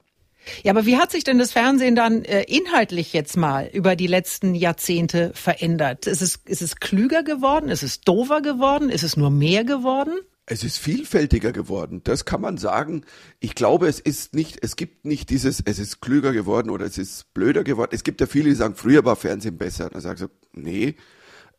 Ja, 0.63 0.71
aber 0.71 0.85
wie 0.85 0.97
hat 0.97 1.11
sich 1.11 1.23
denn 1.23 1.39
das 1.39 1.51
Fernsehen 1.51 1.95
dann 1.95 2.23
äh, 2.25 2.43
inhaltlich 2.43 3.13
jetzt 3.13 3.37
mal 3.37 3.69
über 3.71 3.95
die 3.95 4.07
letzten 4.07 4.55
Jahrzehnte 4.55 5.31
verändert? 5.33 6.07
Ist 6.07 6.21
es, 6.21 6.39
ist 6.45 6.61
es 6.61 6.77
klüger 6.77 7.23
geworden? 7.23 7.69
Ist 7.69 7.83
es 7.83 8.01
dover 8.01 8.41
geworden? 8.41 8.89
Ist 8.89 9.03
es 9.03 9.17
nur 9.17 9.29
mehr 9.29 9.63
geworden? 9.63 10.13
Es 10.45 10.65
ist 10.65 10.77
vielfältiger 10.77 11.53
geworden, 11.53 12.01
das 12.03 12.25
kann 12.25 12.41
man 12.41 12.57
sagen. 12.57 13.05
Ich 13.39 13.55
glaube, 13.55 13.87
es 13.87 14.01
ist 14.01 14.35
nicht, 14.35 14.59
es 14.61 14.75
gibt 14.75 15.05
nicht 15.05 15.29
dieses, 15.29 15.61
es 15.63 15.79
ist 15.79 16.01
klüger 16.01 16.33
geworden 16.33 16.69
oder 16.69 16.85
es 16.85 16.97
ist 16.97 17.33
blöder 17.33 17.63
geworden. 17.63 17.91
Es 17.93 18.03
gibt 18.03 18.19
ja 18.19 18.27
viele, 18.27 18.49
die 18.49 18.55
sagen, 18.55 18.75
früher 18.75 19.05
war 19.05 19.15
Fernsehen 19.15 19.57
besser. 19.57 19.89
Da 19.89 20.01
sagst 20.01 20.23
du, 20.23 20.27
nee, 20.51 20.95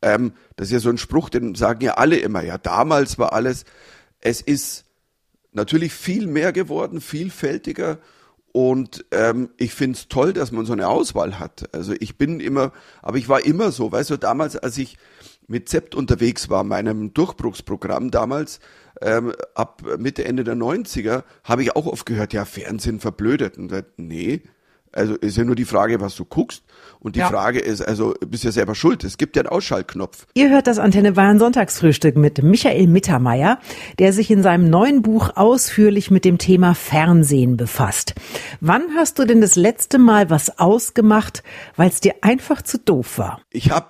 ähm, 0.03 0.35
das 0.57 0.69
ist 0.69 0.73
ja 0.73 0.81
so 0.81 0.91
ein 0.91 0.99
Spruch, 0.99 1.31
den 1.31 1.55
sagen 1.55 1.81
ja 1.81 1.95
alle 1.95 2.17
immer, 2.17 2.45
ja, 2.45 2.59
damals 2.59 3.19
war 3.19 3.33
alles. 3.33 3.65
Es 4.21 4.43
ist 4.43 4.85
natürlich 5.53 5.95
viel 5.95 6.27
mehr 6.27 6.53
geworden, 6.53 7.01
vielfältiger 7.01 7.99
und 8.55 9.05
ähm, 9.11 9.51
ich 9.57 9.75
find's 9.75 10.07
toll, 10.07 10.33
dass 10.33 10.53
man 10.53 10.65
so 10.65 10.75
eine 10.75 10.87
Auswahl 10.87 11.41
hat. 11.41 11.75
Also 11.75 11.93
ich 11.99 12.19
bin 12.19 12.39
immer, 12.39 12.71
aber 13.03 13.19
ich 13.19 13.29
war 13.29 13.45
immer 13.45 13.73
so, 13.73 13.91
weißt 13.91 14.11
du, 14.11 14.17
damals, 14.17 14.57
als 14.57 14.79
ich 14.79 14.97
mit 15.49 15.69
Zept 15.69 15.97
unterwegs 15.97 16.49
war, 16.51 16.63
meinem 16.63 17.13
Durchbruchsprogramm 17.13 18.13
damals, 18.13 18.61
ähm, 19.03 19.33
ab 19.57 19.83
Mitte, 19.99 20.25
Ende 20.25 20.45
der 20.45 20.55
90er, 20.55 21.25
habe 21.43 21.65
ich 21.65 21.75
auch 21.75 21.87
oft 21.87 22.07
gehört, 22.07 22.33
ja, 22.33 22.45
Fernsehen 22.45 23.01
verblödet. 23.01 23.59
Und 23.59 23.69
gesagt, 23.69 23.99
nee, 23.99 24.43
also 24.93 25.17
ist 25.17 25.37
ja 25.37 25.43
nur 25.43 25.57
die 25.57 25.65
Frage, 25.65 26.01
was 26.01 26.15
du 26.15 26.25
guckst. 26.25 26.63
Und 27.05 27.17
die 27.17 27.21
ja. 27.21 27.29
Frage 27.29 27.61
ist, 27.61 27.83
also 27.83 28.15
bist 28.27 28.45
ja 28.45 28.51
selber 28.51 28.75
schuld. 28.75 29.05
Es 29.05 29.19
gibt 29.19 29.37
ja 29.37 29.43
einen 29.43 29.51
Ausschaltknopf. 29.51 30.27
Ihr 30.33 30.49
hört 30.49 30.67
das 30.67 30.79
Antenne 30.79 31.13
Bayern 31.13 31.39
Sonntagsfrühstück 31.39 32.17
mit 32.17 32.43
Michael 32.43 32.87
Mittermeier, 32.87 33.61
der 33.99 34.15
sich 34.15 34.31
in 34.31 34.43
seinem 34.43 34.71
neuen 34.71 35.03
Buch 35.03 35.37
ausführlich 35.37 36.11
mit 36.11 36.25
dem 36.25 36.39
Thema 36.39 36.75
Fernsehen 36.75 37.59
befasst. 37.59 38.15
Wann 38.61 38.95
hast 38.97 39.19
du 39.19 39.27
denn 39.27 39.43
das 39.43 39.55
letzte 39.55 39.99
Mal 39.99 40.31
was 40.31 40.59
ausgemacht, 40.59 41.43
weil 41.77 41.91
es 41.91 42.01
dir 42.01 42.15
einfach 42.23 42.63
zu 42.63 42.79
doof 42.79 43.19
war? 43.19 43.43
Ich 43.51 43.71
habe 43.71 43.89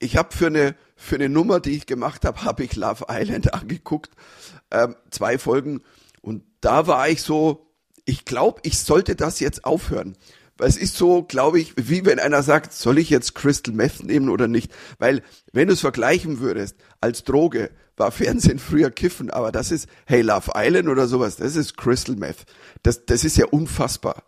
ich 0.00 0.16
hab 0.16 0.34
für 0.34 0.48
eine 0.48 0.74
für 0.96 1.14
eine 1.14 1.28
Nummer, 1.28 1.60
die 1.60 1.70
ich 1.76 1.86
gemacht 1.86 2.24
habe, 2.24 2.42
habe 2.42 2.64
ich 2.64 2.74
Love 2.74 3.04
Island 3.08 3.54
angeguckt, 3.54 4.10
ähm, 4.72 4.96
zwei 5.10 5.38
Folgen 5.38 5.82
und 6.20 6.42
da 6.60 6.88
war 6.88 7.08
ich 7.08 7.22
so 7.22 7.62
ich 8.06 8.24
glaube, 8.24 8.60
ich 8.64 8.78
sollte 8.78 9.16
das 9.16 9.40
jetzt 9.40 9.64
aufhören. 9.64 10.16
Es 10.58 10.76
ist 10.76 10.96
so, 10.96 11.22
glaube 11.22 11.60
ich, 11.60 11.74
wie 11.76 12.04
wenn 12.06 12.18
einer 12.18 12.42
sagt, 12.42 12.72
soll 12.72 12.98
ich 12.98 13.10
jetzt 13.10 13.34
Crystal 13.34 13.74
Meth 13.74 14.02
nehmen 14.02 14.30
oder 14.30 14.48
nicht? 14.48 14.72
Weil, 14.98 15.22
wenn 15.52 15.68
du 15.68 15.74
es 15.74 15.80
vergleichen 15.80 16.40
würdest, 16.40 16.76
als 17.00 17.24
Droge 17.24 17.70
war 17.96 18.10
Fernsehen 18.10 18.58
früher 18.58 18.90
Kiffen, 18.90 19.30
aber 19.30 19.52
das 19.52 19.70
ist, 19.70 19.88
hey, 20.06 20.22
Love 20.22 20.52
Island 20.54 20.88
oder 20.88 21.06
sowas, 21.08 21.36
das 21.36 21.56
ist 21.56 21.76
Crystal 21.76 22.16
Meth. 22.16 22.44
Das, 22.82 23.04
das 23.06 23.24
ist 23.24 23.36
ja 23.36 23.46
unfassbar. 23.46 24.24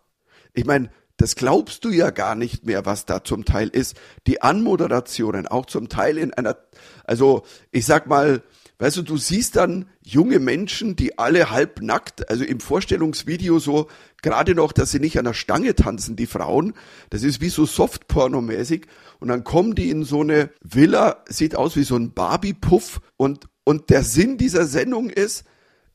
Ich 0.53 0.65
meine, 0.65 0.89
das 1.17 1.35
glaubst 1.35 1.83
du 1.83 1.89
ja 1.89 2.11
gar 2.11 2.35
nicht 2.35 2.65
mehr, 2.65 2.85
was 2.85 3.05
da 3.05 3.23
zum 3.23 3.43
Teil 3.43 3.67
ist. 3.67 3.97
Die 4.25 4.41
Anmoderationen, 4.41 5.47
auch 5.47 5.65
zum 5.65 5.89
Teil 5.89 6.17
in 6.17 6.33
einer, 6.33 6.57
also 7.03 7.43
ich 7.71 7.85
sag 7.85 8.07
mal, 8.07 8.41
Weißt 8.81 8.95
du, 8.95 9.01
du 9.01 9.17
siehst 9.17 9.57
dann 9.57 9.89
junge 10.01 10.39
Menschen, 10.39 10.95
die 10.95 11.19
alle 11.19 11.51
halb 11.51 11.81
nackt, 11.81 12.29
also 12.29 12.45
im 12.45 12.61
Vorstellungsvideo 12.61 13.59
so, 13.59 13.89
gerade 14.21 14.55
noch, 14.55 14.71
dass 14.71 14.91
sie 14.91 15.01
nicht 15.01 15.19
an 15.19 15.25
der 15.25 15.33
Stange 15.33 15.75
tanzen, 15.75 16.15
die 16.15 16.27
Frauen. 16.27 16.73
Das 17.09 17.23
ist 17.23 17.41
wie 17.41 17.49
so 17.49 17.65
Softporno-mäßig. 17.65 18.85
Und 19.19 19.27
dann 19.27 19.43
kommen 19.43 19.75
die 19.75 19.89
in 19.89 20.05
so 20.05 20.21
eine 20.21 20.49
Villa, 20.61 21.23
sieht 21.27 21.55
aus 21.55 21.75
wie 21.75 21.83
so 21.83 21.97
ein 21.97 22.13
Barbie-Puff. 22.13 23.01
Und, 23.17 23.49
und 23.65 23.89
der 23.89 24.03
Sinn 24.03 24.37
dieser 24.37 24.65
Sendung 24.65 25.09
ist, 25.09 25.43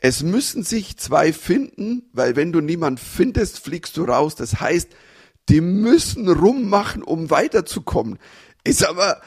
es 0.01 0.23
müssen 0.23 0.63
sich 0.63 0.99
zwei 0.99 1.33
finden, 1.33 2.11
weil 2.13 2.37
wenn 2.37 2.53
du 2.53 2.61
niemand 2.61 3.01
findest, 3.01 3.61
fliegst 3.61 3.97
du 3.97 4.05
raus. 4.05 4.35
Das 4.35 4.61
heißt, 4.61 4.91
die 5.49 5.63
müssen 5.63 6.29
rummachen, 6.29 7.03
um 7.03 7.31
weiterzukommen. 7.31 8.19
Ist 8.63 8.87
aber, 8.87 9.23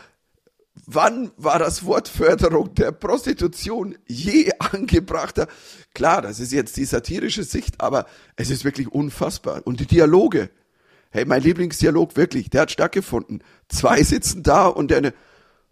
wann 0.88 1.32
war 1.38 1.60
das 1.60 1.86
Wort 1.86 2.08
Förderung 2.08 2.74
der 2.74 2.92
Prostitution 2.92 3.96
je 4.08 4.52
angebrachter? 4.58 5.48
Klar, 5.94 6.24
das 6.24 6.40
ist 6.40 6.52
jetzt 6.52 6.78
die 6.78 6.86
satirische 6.86 7.44
Sicht, 7.44 7.80
aber 7.80 8.08
es 8.36 8.50
ist 8.50 8.66
wirklich 8.66 8.92
unfassbar. 8.92 9.62
Und 9.66 9.80
die 9.80 9.86
Dialoge. 9.86 10.50
Hey, 11.12 11.26
mein 11.26 11.44
Lieblingsdialog 11.44 12.16
wirklich, 12.18 12.50
der 12.50 12.62
hat 12.62 12.72
stattgefunden. 12.72 13.44
Zwei 13.70 14.02
sitzen 14.04 14.44
da 14.44 14.68
und 14.68 14.90
der 14.90 14.98
eine, 14.98 15.14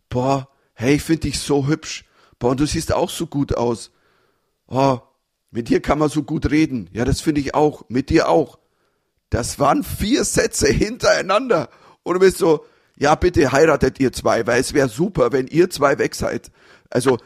boah, 0.10 0.50
hey, 0.74 0.95
ich 0.95 1.01
finde 1.01 1.22
dich 1.22 1.39
so 1.39 1.67
hübsch. 1.67 2.05
Boah, 2.38 2.51
und 2.51 2.60
du 2.60 2.67
siehst 2.67 2.93
auch 2.93 3.10
so 3.10 3.25
gut 3.25 3.55
aus 3.55 3.91
oh, 4.67 5.00
mit 5.51 5.69
dir 5.69 5.81
kann 5.81 6.00
man 6.00 6.10
so 6.10 6.24
gut 6.24 6.51
reden. 6.51 6.89
Ja, 6.91 7.05
das 7.05 7.22
finde 7.22 7.41
ich 7.41 7.55
auch. 7.55 7.84
Mit 7.88 8.10
dir 8.10 8.29
auch. 8.29 8.60
Das 9.29 9.60
waren 9.60 9.84
vier 9.84 10.24
Sätze 10.24 10.67
hintereinander. 10.67 11.69
Und 12.03 12.15
du 12.15 12.19
bist 12.19 12.38
so, 12.38 12.65
ja, 12.97 13.15
bitte 13.15 13.51
heiratet 13.51 13.99
ihr 13.99 14.13
zwei, 14.13 14.45
weil 14.47 14.61
es 14.61 14.73
wäre 14.73 14.89
super, 14.89 15.31
wenn 15.31 15.47
ihr 15.47 15.69
zwei 15.69 15.97
weg 15.97 16.15
seid. 16.15 16.51
Also 16.89 17.17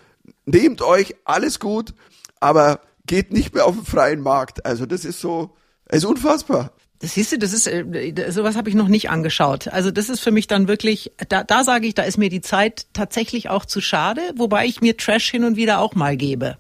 nehmt 0.46 0.82
euch, 0.82 1.16
alles 1.26 1.60
gut, 1.60 1.94
aber 2.40 2.82
geht 3.06 3.32
nicht 3.32 3.54
mehr 3.54 3.66
auf 3.66 3.76
den 3.76 3.86
freien 3.86 4.22
Markt. 4.22 4.66
Also 4.66 4.86
das 4.86 5.06
ist 5.06 5.20
so, 5.20 5.56
es 5.86 6.00
ist 6.00 6.06
unfassbar. 6.06 6.72
Das 7.00 7.14
siehst 7.14 7.32
du, 7.32 7.40
das 7.40 7.54
ist 7.54 7.66
äh, 7.66 8.14
sowas 8.30 8.58
habe 8.58 8.70
ich 8.70 8.76
noch 8.76 8.90
nicht 8.90 9.10
angeschaut. 9.10 9.70
Also 9.70 9.90
das 9.90 10.10
ist 10.10 10.20
für 10.20 10.32
mich 10.32 10.48
dann 10.48 10.68
wirklich, 10.68 11.14
da, 11.30 11.44
da 11.44 11.64
sage 11.64 11.88
ich, 11.88 11.96
da 11.96 12.04
ist 12.04 12.18
mir 12.18 12.30
die 12.30 12.42
Zeit 12.42 12.88
tatsächlich 12.92 13.50
auch 13.50 13.66
zu 13.66 13.80
schade, 13.80 14.22
wobei 14.36 14.66
ich 14.66 14.82
mir 14.82 14.98
Trash 14.98 15.32
hin 15.32 15.46
und 15.46 15.56
wieder 15.56 15.80
auch 15.80 15.96
mal 15.96 16.18
gebe. 16.18 16.58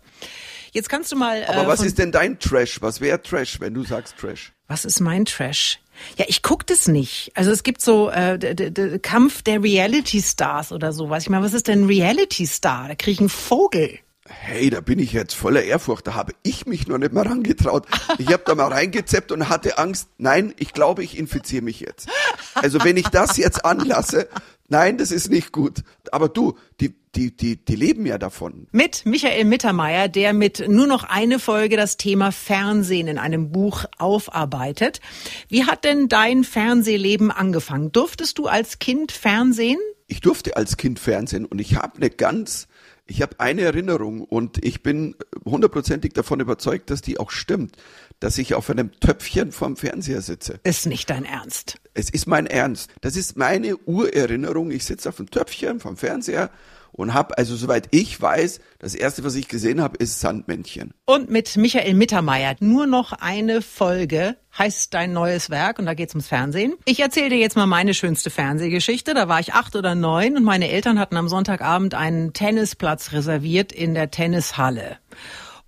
Jetzt 0.71 0.87
kannst 0.87 1.11
du 1.11 1.17
mal. 1.17 1.43
Aber 1.45 1.63
äh, 1.63 1.67
was 1.67 1.81
ist 1.81 1.97
denn 1.97 2.11
dein 2.11 2.39
Trash? 2.39 2.81
Was 2.81 3.01
wäre 3.01 3.21
Trash, 3.21 3.59
wenn 3.59 3.73
du 3.73 3.83
sagst 3.83 4.15
Trash? 4.17 4.53
Was 4.67 4.85
ist 4.85 5.01
mein 5.01 5.25
Trash? 5.25 5.79
Ja, 6.17 6.25
ich 6.27 6.41
guck 6.41 6.65
das 6.67 6.87
nicht. 6.87 7.31
Also 7.35 7.51
es 7.51 7.63
gibt 7.63 7.81
so 7.81 8.09
äh, 8.09 8.99
Kampf 9.01 9.41
der 9.41 9.63
Reality 9.63 10.21
Stars 10.21 10.71
oder 10.71 10.91
sowas. 10.91 11.23
Ich 11.23 11.29
meine, 11.29 11.43
was 11.43 11.53
ist 11.53 11.67
denn 11.67 11.85
Reality 11.85 12.45
Star? 12.45 12.87
Da 12.87 12.95
kriege 12.95 13.11
ich 13.11 13.19
einen 13.19 13.29
Vogel. 13.29 13.99
Hey, 14.31 14.69
da 14.69 14.79
bin 14.79 14.99
ich 14.99 15.11
jetzt 15.11 15.33
voller 15.33 15.63
Ehrfurcht. 15.63 16.05
Da 16.05 16.13
habe 16.13 16.33
ich 16.43 16.67
mich 16.67 16.87
noch 16.87 16.99
nicht 16.99 17.13
mal 17.13 17.27
rangetraut. 17.27 17.87
Ich 18.19 18.27
habe 18.27 18.43
da 18.45 18.53
mal 18.53 18.67
reingezeppt 18.67 19.31
und 19.31 19.49
hatte 19.49 19.79
Angst. 19.79 20.09
Nein, 20.17 20.53
ich 20.57 20.73
glaube, 20.73 21.03
ich 21.03 21.17
infiziere 21.17 21.63
mich 21.63 21.79
jetzt. 21.79 22.07
Also 22.53 22.83
wenn 22.83 22.95
ich 22.95 23.07
das 23.07 23.37
jetzt 23.37 23.65
anlasse, 23.65 24.29
nein, 24.67 24.97
das 24.97 25.11
ist 25.11 25.31
nicht 25.31 25.51
gut. 25.51 25.83
Aber 26.11 26.29
du, 26.29 26.57
die 26.79 26.93
die, 27.15 27.35
die, 27.35 27.57
die 27.57 27.75
leben 27.75 28.05
ja 28.05 28.17
davon. 28.17 28.67
Mit 28.71 29.05
Michael 29.05 29.45
Mittermeier, 29.45 30.07
der 30.07 30.33
mit 30.33 30.69
nur 30.69 30.85
noch 30.85 31.03
eine 31.03 31.39
Folge 31.39 31.75
das 31.75 31.97
Thema 31.97 32.31
Fernsehen 32.31 33.07
in 33.07 33.17
einem 33.17 33.51
Buch 33.51 33.85
aufarbeitet. 33.97 35.01
Wie 35.47 35.65
hat 35.65 35.83
denn 35.83 36.07
dein 36.07 36.43
Fernsehleben 36.43 37.31
angefangen? 37.31 37.91
Durftest 37.91 38.37
du 38.37 38.45
als 38.45 38.79
Kind 38.79 39.11
Fernsehen? 39.11 39.79
Ich 40.07 40.21
durfte 40.21 40.55
als 40.55 40.77
Kind 40.77 40.99
Fernsehen 40.99 41.45
und 41.45 41.59
ich 41.59 41.75
habe 41.75 41.97
eine 41.97 42.09
ganz 42.09 42.67
ich 43.09 43.21
habe 43.21 43.39
eine 43.39 43.61
Erinnerung 43.61 44.21
und 44.21 44.63
ich 44.63 44.83
bin 44.83 45.15
hundertprozentig 45.43 46.13
davon 46.13 46.39
überzeugt, 46.39 46.91
dass 46.91 47.01
die 47.01 47.19
auch 47.19 47.31
stimmt, 47.31 47.75
dass 48.19 48.37
ich 48.37 48.53
auf 48.53 48.69
einem 48.69 48.91
Töpfchen 48.99 49.51
vorm 49.51 49.75
Fernseher 49.75 50.21
sitze. 50.21 50.59
Ist 50.63 50.85
nicht 50.85 51.09
dein 51.09 51.25
Ernst. 51.25 51.79
Es 51.93 52.09
ist 52.09 52.27
mein 52.27 52.45
Ernst. 52.45 52.91
Das 53.01 53.15
ist 53.15 53.35
meine 53.35 53.77
Urerinnerung. 53.77 54.71
Ich 54.71 54.85
sitze 54.85 55.09
auf 55.09 55.19
einem 55.19 55.31
Töpfchen 55.31 55.79
vom 55.79 55.97
Fernseher 55.97 56.51
und 56.91 57.13
habe, 57.13 57.37
also 57.37 57.55
soweit 57.55 57.87
ich 57.91 58.21
weiß, 58.21 58.59
das 58.79 58.95
erste, 58.95 59.23
was 59.23 59.35
ich 59.35 59.47
gesehen 59.47 59.81
habe, 59.81 59.97
ist 59.97 60.19
Sandmännchen. 60.19 60.93
Und 61.05 61.29
mit 61.29 61.55
Michael 61.57 61.93
Mittermeier 61.93 62.55
nur 62.59 62.87
noch 62.87 63.13
eine 63.13 63.61
Folge 63.61 64.35
heißt 64.57 64.93
dein 64.93 65.13
neues 65.13 65.49
Werk 65.49 65.79
und 65.79 65.85
da 65.85 65.93
geht's 65.93 66.13
ums 66.13 66.27
Fernsehen. 66.27 66.73
Ich 66.85 66.99
erzähle 66.99 67.29
dir 67.29 67.37
jetzt 67.37 67.55
mal 67.55 67.67
meine 67.67 67.93
schönste 67.93 68.29
Fernsehgeschichte. 68.29 69.13
Da 69.13 69.27
war 69.27 69.39
ich 69.39 69.53
acht 69.53 69.75
oder 69.75 69.95
neun 69.95 70.37
und 70.37 70.43
meine 70.43 70.69
Eltern 70.69 70.99
hatten 70.99 71.17
am 71.17 71.29
Sonntagabend 71.29 71.93
einen 71.93 72.33
Tennisplatz 72.33 73.11
reserviert 73.11 73.71
in 73.71 73.93
der 73.93 74.11
Tennishalle. 74.11 74.97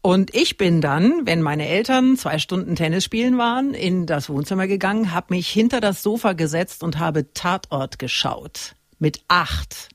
Und 0.04 0.34
ich 0.34 0.58
bin 0.58 0.82
dann, 0.82 1.28
wenn 1.28 1.44
meine 1.44 1.68
Eltern 1.68 2.18
zwei 2.18 2.40
Stunden 2.40 2.76
Tennis 2.76 3.04
spielen 3.04 3.38
waren, 3.38 3.76
in 3.76 4.08
das 4.08 4.30
Wohnzimmer 4.30 4.66
gegangen, 4.66 5.14
habe 5.14 5.28
mich 5.36 5.48
hinter 5.48 5.80
das 5.80 6.02
Sofa 6.02 6.34
gesetzt 6.34 6.82
und 6.82 6.98
habe 6.98 7.34
Tatort 7.34 8.00
geschaut. 8.00 8.76
Mit 8.98 9.22
acht. 9.28 9.90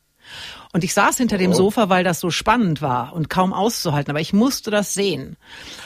Und 0.76 0.84
ich 0.84 0.92
saß 0.92 1.16
hinter 1.16 1.38
dem 1.38 1.52
oh. 1.52 1.54
Sofa, 1.54 1.88
weil 1.88 2.04
das 2.04 2.20
so 2.20 2.28
spannend 2.28 2.82
war 2.82 3.14
und 3.14 3.30
kaum 3.30 3.54
auszuhalten, 3.54 4.10
aber 4.10 4.20
ich 4.20 4.34
musste 4.34 4.70
das 4.70 4.92
sehen. 4.92 5.38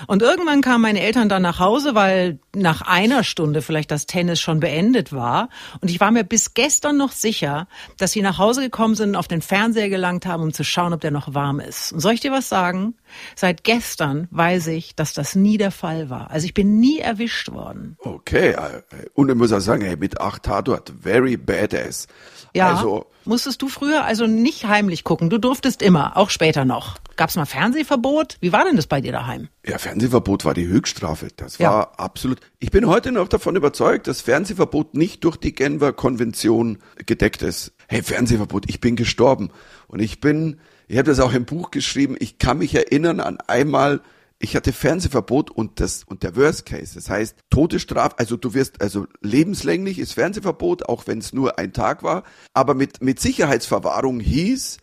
Und 0.09 0.21
irgendwann 0.21 0.63
kamen 0.63 0.83
meine 0.83 1.01
Eltern 1.01 1.29
dann 1.29 1.43
nach 1.43 1.61
Hause, 1.61 1.95
weil 1.95 2.41
nach 2.57 2.83
einer 2.83 3.23
Stunde 3.23 3.63
vielleicht 3.63 3.93
das 3.93 4.07
Tennis 4.07 4.41
schon 4.41 4.59
beendet 4.59 5.13
war. 5.13 5.49
Und 5.81 5.93
ich 5.93 6.01
war 6.01 6.11
mir 6.11 6.25
bis 6.25 6.55
gestern 6.55 6.97
noch 6.97 7.13
sicher, 7.13 7.69
dass 7.99 8.11
sie 8.11 8.21
nach 8.21 8.39
Hause 8.39 8.63
gekommen 8.63 8.97
sind 8.97 9.11
und 9.11 9.15
auf 9.15 9.29
den 9.29 9.43
Fernseher 9.43 9.91
gelangt 9.91 10.27
haben, 10.27 10.43
um 10.43 10.53
zu 10.53 10.65
schauen, 10.65 10.93
ob 10.93 11.01
der 11.01 11.13
noch 11.13 11.35
warm 11.35 11.61
ist. 11.61 11.93
Und 11.93 12.01
soll 12.01 12.15
ich 12.15 12.21
dir 12.21 12.33
was 12.33 12.49
sagen? 12.49 12.95
Seit 13.37 13.63
gestern 13.63 14.27
weiß 14.33 14.67
ich, 14.67 14.97
dass 14.97 15.15
das 15.15 15.37
nie 15.37 15.57
der 15.57 15.71
Fall 15.71 16.11
war. 16.11 16.33
Also 16.33 16.47
ich 16.47 16.55
bin 16.55 16.81
nie 16.81 16.99
erwischt 16.99 17.53
worden. 17.53 17.97
Okay, 18.01 18.55
äh, 18.55 18.83
und 19.15 19.29
ich 19.29 19.37
muss 19.37 19.53
auch 19.53 19.61
sagen, 19.61 19.85
hey, 19.85 19.97
mit 19.97 20.21
acht 20.21 20.43
Tatort, 20.43 20.93
very 21.01 21.37
badass. 21.37 22.09
Ja. 22.55 22.75
Also, 22.75 23.07
Musstest 23.25 23.61
du 23.61 23.69
früher 23.69 24.05
also 24.05 24.27
nicht 24.27 24.67
heimlich 24.81 25.05
gucken? 25.05 25.29
Du 25.29 25.37
durftest 25.37 25.83
immer, 25.83 26.17
auch 26.17 26.31
später 26.31 26.65
noch. 26.65 26.97
Gab's 27.17 27.37
mal 27.37 27.45
Fernsehverbot? 27.45 28.39
Wie 28.41 28.51
war 28.51 28.65
denn 28.65 28.77
das 28.77 28.87
bei 28.87 29.03
dir 29.03 29.13
daheim? 29.13 29.49
Ja, 29.67 29.77
Fernsehverbot 29.77 30.47
war 30.47 30.55
die 30.55 30.67
Höchststrafe. 30.67 31.29
Das 31.37 31.61
war 31.61 31.73
ja. 31.73 31.91
absolut. 31.99 32.41
Ich 32.61 32.71
bin 32.71 32.87
heute 32.87 33.13
noch 33.13 33.29
davon 33.29 33.57
überzeugt, 33.57 34.07
dass 34.07 34.23
Fernsehverbot 34.23 34.95
nicht 34.95 35.23
durch 35.25 35.37
die 35.37 35.55
Genfer 35.55 35.93
Konvention 35.93 36.79
gedeckt 37.05 37.43
ist. 37.43 37.73
Hey, 37.89 38.03
Fernsehverbot, 38.03 38.71
ich 38.71 38.81
bin 38.81 38.97
gestorben. 38.97 39.51
Und 39.87 40.01
ich 40.01 40.23
bin, 40.23 40.61
ich 40.89 40.97
habe 40.97 41.11
das 41.11 41.21
auch 41.21 41.35
im 41.35 41.45
Buch 41.45 41.71
geschrieben, 41.71 42.17
ich 42.19 42.39
kann 42.39 42.57
mich 42.57 42.75
erinnern 42.75 43.21
an 43.21 43.37
einmal, 43.49 44.01
ich 44.43 44.57
hatte 44.57 44.73
Fernsehverbot 44.73 45.51
und 45.51 45.81
das 45.81 46.03
und 46.05 46.23
der 46.23 46.35
Worst 46.35 46.65
Case, 46.65 46.95
das 46.95 47.11
heißt 47.11 47.37
Todesstrafe, 47.51 48.19
also 48.19 48.37
du 48.37 48.55
wirst 48.55 48.81
also 48.81 49.07
lebenslänglich 49.21 49.99
ist 49.99 50.15
Fernsehverbot, 50.15 50.89
auch 50.89 51.07
wenn 51.07 51.19
es 51.19 51.35
nur 51.35 51.59
ein 51.59 51.75
Tag 51.75 52.03
war, 52.03 52.25
aber 52.55 52.75
mit 52.75 53.03
mit 53.03 53.21
Sicherheitsverwahrung 53.21 54.19
hieß, 54.19 54.79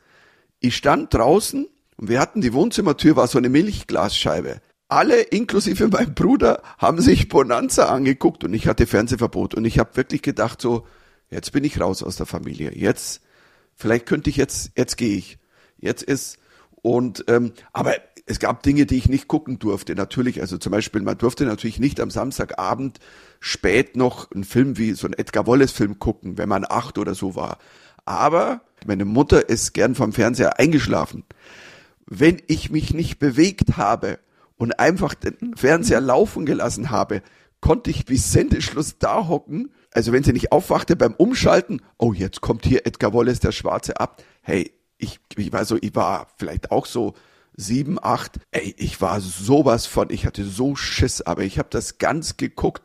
ich 0.60 0.78
stand 0.78 1.14
draußen 1.14 1.68
und 1.98 2.08
wir 2.08 2.20
hatten 2.20 2.42
die 2.42 2.54
Wohnzimmertür 2.54 3.16
war 3.16 3.28
so 3.28 3.40
eine 3.40 3.50
Milchglasscheibe. 3.50 4.62
Alle 4.90 5.22
inklusive 5.22 5.88
mein 5.92 6.14
Bruder 6.14 6.62
haben 6.78 7.02
sich 7.02 7.28
Bonanza 7.28 7.88
angeguckt 7.88 8.44
und 8.44 8.54
ich 8.54 8.68
hatte 8.68 8.86
Fernsehverbot 8.86 9.56
und 9.56 9.66
ich 9.66 9.80
habe 9.80 9.98
wirklich 9.98 10.22
gedacht 10.22 10.62
so, 10.62 10.86
jetzt 11.32 11.52
bin 11.52 11.64
ich 11.64 11.82
raus 11.82 12.04
aus 12.04 12.16
der 12.16 12.28
Familie. 12.28 12.72
Jetzt 12.76 13.22
vielleicht 13.76 14.06
könnte 14.06 14.30
ich 14.30 14.38
jetzt 14.38 14.72
jetzt 14.78 14.98
gehe 14.98 15.18
ich. 15.18 15.40
Jetzt 15.80 16.04
ist 16.04 16.38
und 16.88 17.26
ähm, 17.28 17.52
aber 17.74 17.96
es 18.28 18.40
gab 18.40 18.64
Dinge, 18.64 18.86
die 18.86 18.96
ich 18.96 19.10
nicht 19.10 19.28
gucken 19.28 19.60
durfte. 19.60 19.94
Natürlich, 19.94 20.40
also 20.40 20.58
zum 20.58 20.72
Beispiel, 20.72 21.02
man 21.02 21.18
durfte 21.18 21.44
natürlich 21.46 21.80
nicht 21.80 22.00
am 22.00 22.10
Samstagabend 22.10 23.00
spät 23.42 23.98
noch 23.98 24.32
einen 24.32 24.46
Film 24.46 24.78
wie 24.78 24.94
so 24.94 25.06
ein 25.06 25.14
Edgar 25.14 25.48
Wallace 25.48 25.74
Film 25.74 26.00
gucken, 26.00 26.38
wenn 26.38 26.48
man 26.48 26.66
acht 26.68 26.98
oder 26.98 27.14
so 27.14 27.36
war. 27.36 27.58
Aber 28.06 28.62
meine 28.86 29.04
Mutter 29.04 29.50
ist 29.50 29.74
gern 29.74 29.96
vom 29.96 30.14
Fernseher 30.14 30.60
eingeschlafen. 30.60 31.26
Wenn 32.06 32.42
ich 32.48 32.72
mich 32.72 32.94
nicht 32.94 33.20
bewegt 33.20 33.76
habe 33.76 34.20
und 34.56 34.80
einfach 34.80 35.14
den 35.14 35.58
Fernseher 35.58 36.00
laufen 36.00 36.46
gelassen 36.46 36.90
habe, 36.90 37.22
konnte 37.60 37.90
ich 37.90 38.06
bis 38.06 38.32
Sendeschluss 38.32 38.98
da 38.98 39.28
hocken. 39.28 39.74
Also 39.92 40.14
wenn 40.14 40.24
sie 40.24 40.32
nicht 40.32 40.54
aufwachte 40.54 40.96
beim 40.96 41.16
Umschalten, 41.16 41.82
oh, 41.98 42.14
jetzt 42.14 42.40
kommt 42.40 42.66
hier 42.66 42.86
Edgar 42.86 43.14
Wallace, 43.14 43.42
der 43.42 43.52
Schwarze 43.52 44.00
ab. 44.00 44.24
Hey, 44.42 44.72
ich, 44.98 45.20
ich 45.36 45.52
war 45.54 45.66
so, 45.66 45.78
ich 45.80 45.96
war 45.96 46.28
vielleicht 46.38 46.72
auch 46.72 46.86
so 46.86 47.14
sieben, 47.56 47.98
acht. 48.02 48.40
Ey, 48.52 48.76
ich 48.78 49.02
war 49.02 49.20
sowas 49.20 49.88
von, 49.88 50.10
ich 50.12 50.26
hatte 50.26 50.46
so 50.46 50.76
Schiss, 50.76 51.22
aber 51.22 51.44
ich 51.44 51.58
habe 51.58 51.70
das 51.72 51.98
ganz 51.98 52.38
geguckt. 52.38 52.84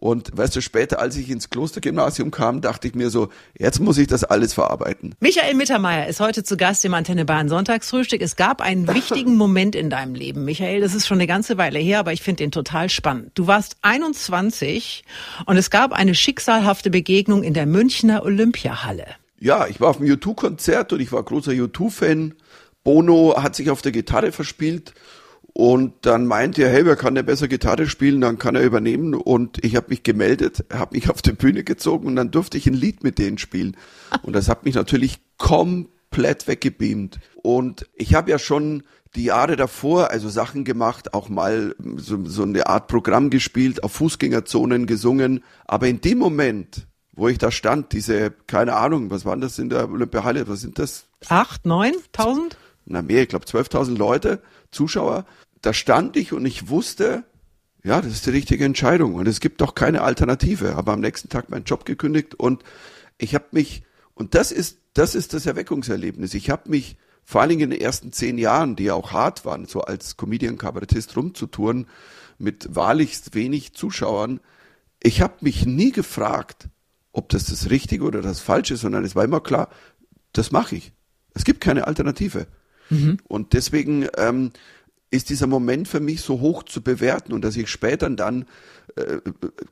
Und 0.00 0.36
weißt 0.36 0.54
du, 0.54 0.60
später, 0.60 1.00
als 1.00 1.16
ich 1.16 1.28
ins 1.28 1.50
Klostergymnasium 1.50 2.30
kam, 2.30 2.60
dachte 2.60 2.86
ich 2.86 2.94
mir 2.94 3.10
so, 3.10 3.30
jetzt 3.58 3.80
muss 3.80 3.98
ich 3.98 4.06
das 4.06 4.22
alles 4.22 4.54
verarbeiten. 4.54 5.16
Michael 5.18 5.54
Mittermeier 5.54 6.06
ist 6.06 6.20
heute 6.20 6.44
zu 6.44 6.56
Gast 6.56 6.84
im 6.84 6.94
Antenne 6.94 7.24
Bayern 7.24 7.48
Sonntagsfrühstück. 7.48 8.22
Es 8.22 8.36
gab 8.36 8.60
einen 8.60 8.86
wichtigen 8.94 9.36
Moment 9.36 9.74
in 9.74 9.90
deinem 9.90 10.14
Leben, 10.14 10.44
Michael. 10.44 10.80
Das 10.80 10.94
ist 10.94 11.08
schon 11.08 11.18
eine 11.18 11.26
ganze 11.26 11.58
Weile 11.58 11.80
her, 11.80 11.98
aber 11.98 12.12
ich 12.12 12.22
finde 12.22 12.44
den 12.44 12.52
total 12.52 12.90
spannend. 12.90 13.32
Du 13.34 13.48
warst 13.48 13.76
21 13.82 15.04
und 15.46 15.56
es 15.56 15.70
gab 15.70 15.92
eine 15.92 16.14
schicksalhafte 16.14 16.90
Begegnung 16.90 17.42
in 17.42 17.54
der 17.54 17.66
Münchner 17.66 18.22
Olympiahalle. 18.22 19.06
Ja, 19.40 19.66
ich 19.66 19.80
war 19.80 19.90
auf 19.90 19.98
dem 19.98 20.06
U2-Konzert 20.06 20.92
und 20.92 21.00
ich 21.00 21.12
war 21.12 21.22
großer 21.22 21.52
U2-Fan 21.52 22.34
Bono 22.84 23.34
hat 23.36 23.54
sich 23.54 23.68
auf 23.68 23.82
der 23.82 23.92
Gitarre 23.92 24.32
verspielt 24.32 24.94
und 25.52 25.92
dann 26.02 26.26
meinte 26.26 26.62
er, 26.62 26.70
hey, 26.70 26.86
wer 26.86 26.96
kann 26.96 27.14
denn 27.14 27.26
besser 27.26 27.48
Gitarre 27.48 27.86
spielen, 27.86 28.20
dann 28.20 28.38
kann 28.38 28.54
er 28.54 28.64
übernehmen. 28.64 29.14
Und 29.14 29.62
ich 29.62 29.76
habe 29.76 29.88
mich 29.90 30.02
gemeldet, 30.02 30.64
habe 30.72 30.96
mich 30.96 31.10
auf 31.10 31.20
die 31.20 31.32
Bühne 31.32 31.64
gezogen 31.64 32.06
und 32.06 32.16
dann 32.16 32.30
durfte 32.30 32.56
ich 32.56 32.66
ein 32.66 32.72
Lied 32.72 33.02
mit 33.02 33.18
denen 33.18 33.36
spielen. 33.36 33.76
Und 34.22 34.34
das 34.34 34.48
hat 34.48 34.64
mich 34.64 34.74
natürlich 34.74 35.18
komplett 35.36 36.48
weggebeamt. 36.48 37.18
Und 37.42 37.86
ich 37.94 38.14
habe 38.14 38.30
ja 38.30 38.38
schon 38.38 38.84
die 39.14 39.24
Jahre 39.24 39.56
davor 39.56 40.10
also 40.10 40.28
Sachen 40.30 40.64
gemacht, 40.64 41.12
auch 41.12 41.28
mal 41.28 41.74
so, 41.96 42.24
so 42.24 42.44
eine 42.44 42.68
Art 42.68 42.88
Programm 42.88 43.28
gespielt, 43.28 43.82
auf 43.82 43.92
Fußgängerzonen 43.92 44.86
gesungen. 44.86 45.44
Aber 45.66 45.88
in 45.88 46.00
dem 46.00 46.18
Moment, 46.18 46.87
wo 47.18 47.28
ich 47.28 47.38
da 47.38 47.50
stand, 47.50 47.92
diese, 47.92 48.30
keine 48.46 48.74
Ahnung, 48.74 49.10
was 49.10 49.24
waren 49.24 49.40
das 49.40 49.58
in 49.58 49.68
der 49.68 49.90
Olympiahalle, 49.90 50.46
was 50.48 50.60
sind 50.60 50.78
das? 50.78 51.06
Acht, 51.28 51.66
neun, 51.66 51.92
tausend? 52.12 52.56
Na 52.86 53.02
mehr, 53.02 53.22
ich 53.22 53.28
glaube 53.28 53.44
12.000 53.44 53.98
Leute, 53.98 54.40
Zuschauer. 54.70 55.26
Da 55.60 55.72
stand 55.72 56.16
ich 56.16 56.32
und 56.32 56.46
ich 56.46 56.68
wusste, 56.68 57.24
ja, 57.82 58.00
das 58.00 58.12
ist 58.12 58.26
die 58.26 58.30
richtige 58.30 58.64
Entscheidung 58.64 59.14
und 59.14 59.26
es 59.26 59.40
gibt 59.40 59.60
doch 59.60 59.74
keine 59.74 60.02
Alternative. 60.02 60.76
Aber 60.76 60.92
am 60.92 61.00
nächsten 61.00 61.28
Tag 61.28 61.50
meinen 61.50 61.64
Job 61.64 61.84
gekündigt 61.84 62.36
und 62.36 62.62
ich 63.18 63.34
habe 63.34 63.46
mich, 63.50 63.82
und 64.14 64.36
das 64.36 64.52
ist, 64.52 64.78
das 64.94 65.16
ist 65.16 65.34
das 65.34 65.46
Erweckungserlebnis. 65.46 66.34
Ich 66.34 66.50
habe 66.50 66.70
mich 66.70 66.96
vor 67.24 67.40
allen 67.40 67.50
Dingen 67.50 67.62
in 67.62 67.70
den 67.70 67.80
ersten 67.80 68.12
zehn 68.12 68.38
Jahren, 68.38 68.76
die 68.76 68.84
ja 68.84 68.94
auch 68.94 69.12
hart 69.12 69.44
waren, 69.44 69.66
so 69.66 69.80
als 69.80 70.16
Comedian-Kabarettist 70.16 71.16
rumzutouren, 71.16 71.88
mit 72.38 72.76
wahrlich 72.76 73.20
wenig 73.32 73.74
Zuschauern, 73.74 74.38
ich 75.02 75.20
habe 75.20 75.34
mich 75.40 75.66
nie 75.66 75.92
gefragt, 75.92 76.68
ob 77.18 77.28
das 77.28 77.46
das 77.46 77.68
Richtige 77.68 78.04
oder 78.04 78.22
das 78.22 78.40
Falsche 78.40 78.74
ist, 78.74 78.80
sondern 78.80 79.04
es 79.04 79.16
war 79.16 79.24
immer 79.24 79.40
klar, 79.40 79.68
das 80.32 80.52
mache 80.52 80.76
ich. 80.76 80.92
Es 81.34 81.44
gibt 81.44 81.60
keine 81.60 81.86
Alternative. 81.86 82.46
Mhm. 82.90 83.18
Und 83.26 83.52
deswegen 83.52 84.06
ähm, 84.16 84.52
ist 85.10 85.28
dieser 85.28 85.48
Moment 85.48 85.88
für 85.88 86.00
mich 86.00 86.20
so 86.20 86.40
hoch 86.40 86.62
zu 86.62 86.80
bewerten 86.80 87.32
und 87.32 87.42
dass 87.42 87.56
ich 87.56 87.68
später 87.68 88.08
dann 88.08 88.46
äh, 88.96 89.18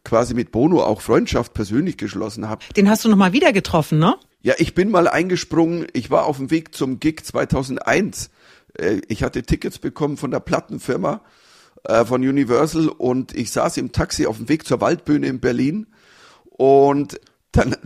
quasi 0.04 0.34
mit 0.34 0.50
Bono 0.50 0.82
auch 0.82 1.00
Freundschaft 1.00 1.54
persönlich 1.54 1.96
geschlossen 1.96 2.48
habe. 2.48 2.64
Den 2.76 2.90
hast 2.90 3.04
du 3.04 3.08
nochmal 3.08 3.32
wieder 3.32 3.52
getroffen, 3.52 3.98
ne? 3.98 4.16
Ja, 4.42 4.54
ich 4.58 4.74
bin 4.74 4.90
mal 4.90 5.08
eingesprungen. 5.08 5.86
Ich 5.92 6.10
war 6.10 6.26
auf 6.26 6.38
dem 6.38 6.50
Weg 6.50 6.74
zum 6.74 7.00
Gig 7.00 7.24
2001. 7.24 8.30
Äh, 8.74 9.00
ich 9.08 9.22
hatte 9.22 9.42
Tickets 9.42 9.78
bekommen 9.78 10.16
von 10.16 10.32
der 10.32 10.40
Plattenfirma 10.40 11.20
äh, 11.84 12.04
von 12.04 12.22
Universal 12.22 12.88
und 12.88 13.34
ich 13.34 13.52
saß 13.52 13.76
im 13.76 13.92
Taxi 13.92 14.26
auf 14.26 14.38
dem 14.38 14.48
Weg 14.48 14.66
zur 14.66 14.80
Waldbühne 14.80 15.28
in 15.28 15.38
Berlin 15.38 15.86
und 16.56 17.20
dann 17.56 17.76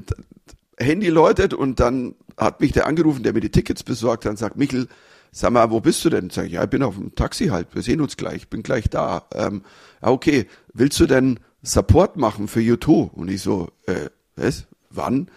Handy 0.78 1.08
läutet 1.08 1.54
und 1.54 1.80
dann 1.80 2.14
hat 2.36 2.60
mich 2.60 2.72
der 2.72 2.86
angerufen, 2.86 3.22
der 3.22 3.32
mir 3.32 3.40
die 3.40 3.50
Tickets 3.50 3.82
besorgt 3.82 4.24
hat 4.24 4.30
und 4.30 4.38
sagt, 4.38 4.56
Michel, 4.56 4.88
sag 5.30 5.52
mal, 5.52 5.70
wo 5.70 5.80
bist 5.80 6.04
du 6.04 6.10
denn? 6.10 6.30
Sag 6.30 6.46
ich, 6.46 6.52
ja, 6.52 6.64
ich 6.64 6.70
bin 6.70 6.82
auf 6.82 6.96
dem 6.96 7.14
Taxi 7.14 7.48
halt, 7.48 7.68
wir 7.74 7.82
sehen 7.82 8.00
uns 8.00 8.16
gleich, 8.16 8.48
bin 8.48 8.62
gleich 8.62 8.88
da. 8.88 9.26
Ähm, 9.34 9.62
okay, 10.00 10.46
willst 10.72 10.98
du 11.00 11.06
denn 11.06 11.40
Support 11.62 12.16
machen 12.16 12.48
für 12.48 12.60
U2? 12.60 13.10
Und 13.10 13.28
ich 13.28 13.42
so, 13.42 13.68
äh, 13.86 14.10
was? 14.36 14.66
Wann? 14.90 15.30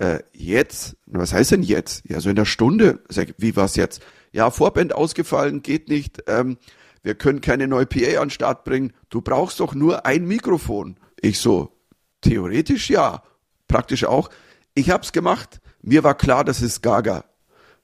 äh, 0.00 0.20
jetzt, 0.32 0.96
was 1.06 1.32
heißt 1.32 1.52
denn 1.52 1.62
jetzt? 1.62 2.02
Ja, 2.08 2.20
so 2.20 2.30
in 2.30 2.36
der 2.36 2.46
Stunde. 2.46 3.00
Sag, 3.08 3.34
wie 3.36 3.54
war's 3.54 3.76
jetzt? 3.76 4.02
Ja, 4.32 4.50
Vorband 4.50 4.94
ausgefallen, 4.94 5.62
geht 5.62 5.88
nicht. 5.88 6.24
Ähm, 6.26 6.56
wir 7.02 7.14
können 7.14 7.40
keine 7.40 7.68
neue 7.68 7.86
PA 7.86 8.20
an 8.20 8.28
den 8.28 8.30
Start 8.30 8.64
bringen. 8.64 8.92
Du 9.10 9.20
brauchst 9.20 9.60
doch 9.60 9.74
nur 9.74 10.06
ein 10.06 10.26
Mikrofon. 10.26 10.96
Ich 11.20 11.38
so, 11.38 11.72
theoretisch 12.22 12.88
ja, 12.90 13.22
praktisch 13.70 14.04
auch. 14.04 14.28
Ich 14.74 14.90
hab's 14.90 15.12
gemacht. 15.12 15.60
Mir 15.82 16.04
war 16.04 16.14
klar, 16.14 16.44
das 16.44 16.60
ist 16.60 16.82
Gaga. 16.82 17.24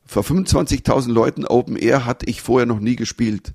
Vor 0.04 0.22
25.000 0.22 1.10
Leuten 1.10 1.46
Open 1.46 1.76
Air 1.76 2.04
hatte 2.04 2.26
ich 2.26 2.42
vorher 2.42 2.66
noch 2.66 2.78
nie 2.78 2.96
gespielt. 2.96 3.54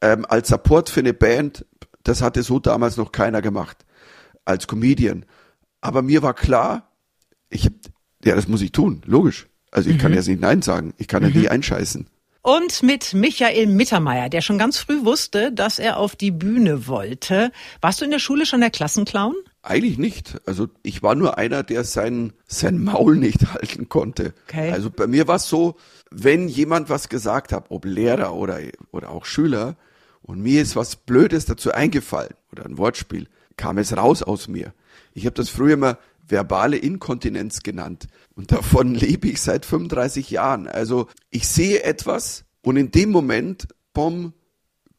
Ähm, 0.00 0.24
als 0.28 0.48
Support 0.48 0.88
für 0.88 1.00
eine 1.00 1.12
Band, 1.14 1.66
das 2.02 2.22
hatte 2.22 2.42
so 2.42 2.58
damals 2.58 2.96
noch 2.96 3.12
keiner 3.12 3.42
gemacht. 3.42 3.84
Als 4.44 4.66
Comedian. 4.66 5.24
Aber 5.80 6.02
mir 6.02 6.22
war 6.22 6.34
klar, 6.34 6.90
ich 7.50 7.66
hab, 7.66 7.72
ja, 8.24 8.34
das 8.34 8.48
muss 8.48 8.62
ich 8.62 8.72
tun, 8.72 9.02
logisch. 9.04 9.48
Also 9.70 9.90
ich 9.90 9.96
mhm. 9.96 10.00
kann 10.00 10.14
jetzt 10.14 10.28
nicht 10.28 10.40
Nein 10.40 10.62
sagen. 10.62 10.94
Ich 10.98 11.08
kann 11.08 11.22
ja 11.22 11.28
mhm. 11.28 11.40
nie 11.40 11.48
einscheißen. 11.48 12.06
Und 12.42 12.82
mit 12.82 13.14
Michael 13.14 13.68
Mittermeier, 13.68 14.28
der 14.28 14.40
schon 14.40 14.58
ganz 14.58 14.76
früh 14.78 15.04
wusste, 15.04 15.52
dass 15.52 15.78
er 15.78 15.98
auf 15.98 16.16
die 16.16 16.32
Bühne 16.32 16.88
wollte. 16.88 17.52
Warst 17.80 18.00
du 18.00 18.04
in 18.04 18.10
der 18.10 18.18
Schule 18.18 18.46
schon 18.46 18.60
der 18.60 18.70
Klassenclown? 18.70 19.34
Eigentlich 19.62 19.96
nicht. 19.96 20.40
Also 20.44 20.68
ich 20.82 21.02
war 21.02 21.14
nur 21.14 21.38
einer, 21.38 21.62
der 21.62 21.84
sein, 21.84 22.32
sein 22.46 22.82
Maul 22.82 23.16
nicht 23.16 23.52
halten 23.54 23.88
konnte. 23.88 24.34
Okay. 24.48 24.72
Also 24.72 24.90
bei 24.90 25.06
mir 25.06 25.28
war 25.28 25.36
es 25.36 25.48
so, 25.48 25.76
wenn 26.10 26.48
jemand 26.48 26.90
was 26.90 27.08
gesagt 27.08 27.52
hat, 27.52 27.66
ob 27.68 27.84
Lehrer 27.84 28.34
oder, 28.34 28.58
oder 28.90 29.10
auch 29.10 29.24
Schüler, 29.24 29.76
und 30.22 30.40
mir 30.40 30.62
ist 30.62 30.76
was 30.76 30.96
Blödes 30.96 31.46
dazu 31.46 31.72
eingefallen 31.72 32.34
oder 32.52 32.64
ein 32.64 32.78
Wortspiel, 32.78 33.28
kam 33.56 33.78
es 33.78 33.96
raus 33.96 34.22
aus 34.22 34.48
mir. 34.48 34.72
Ich 35.14 35.26
habe 35.26 35.34
das 35.34 35.48
früher 35.48 35.74
immer 35.74 35.98
verbale 36.26 36.76
Inkontinenz 36.76 37.62
genannt. 37.62 38.06
Und 38.34 38.52
davon 38.52 38.94
lebe 38.94 39.28
ich 39.28 39.40
seit 39.40 39.66
35 39.66 40.30
Jahren. 40.30 40.68
Also 40.68 41.08
ich 41.30 41.48
sehe 41.48 41.82
etwas 41.82 42.44
und 42.62 42.76
in 42.76 42.90
dem 42.90 43.10
Moment, 43.10 43.68
bom, 43.92 44.32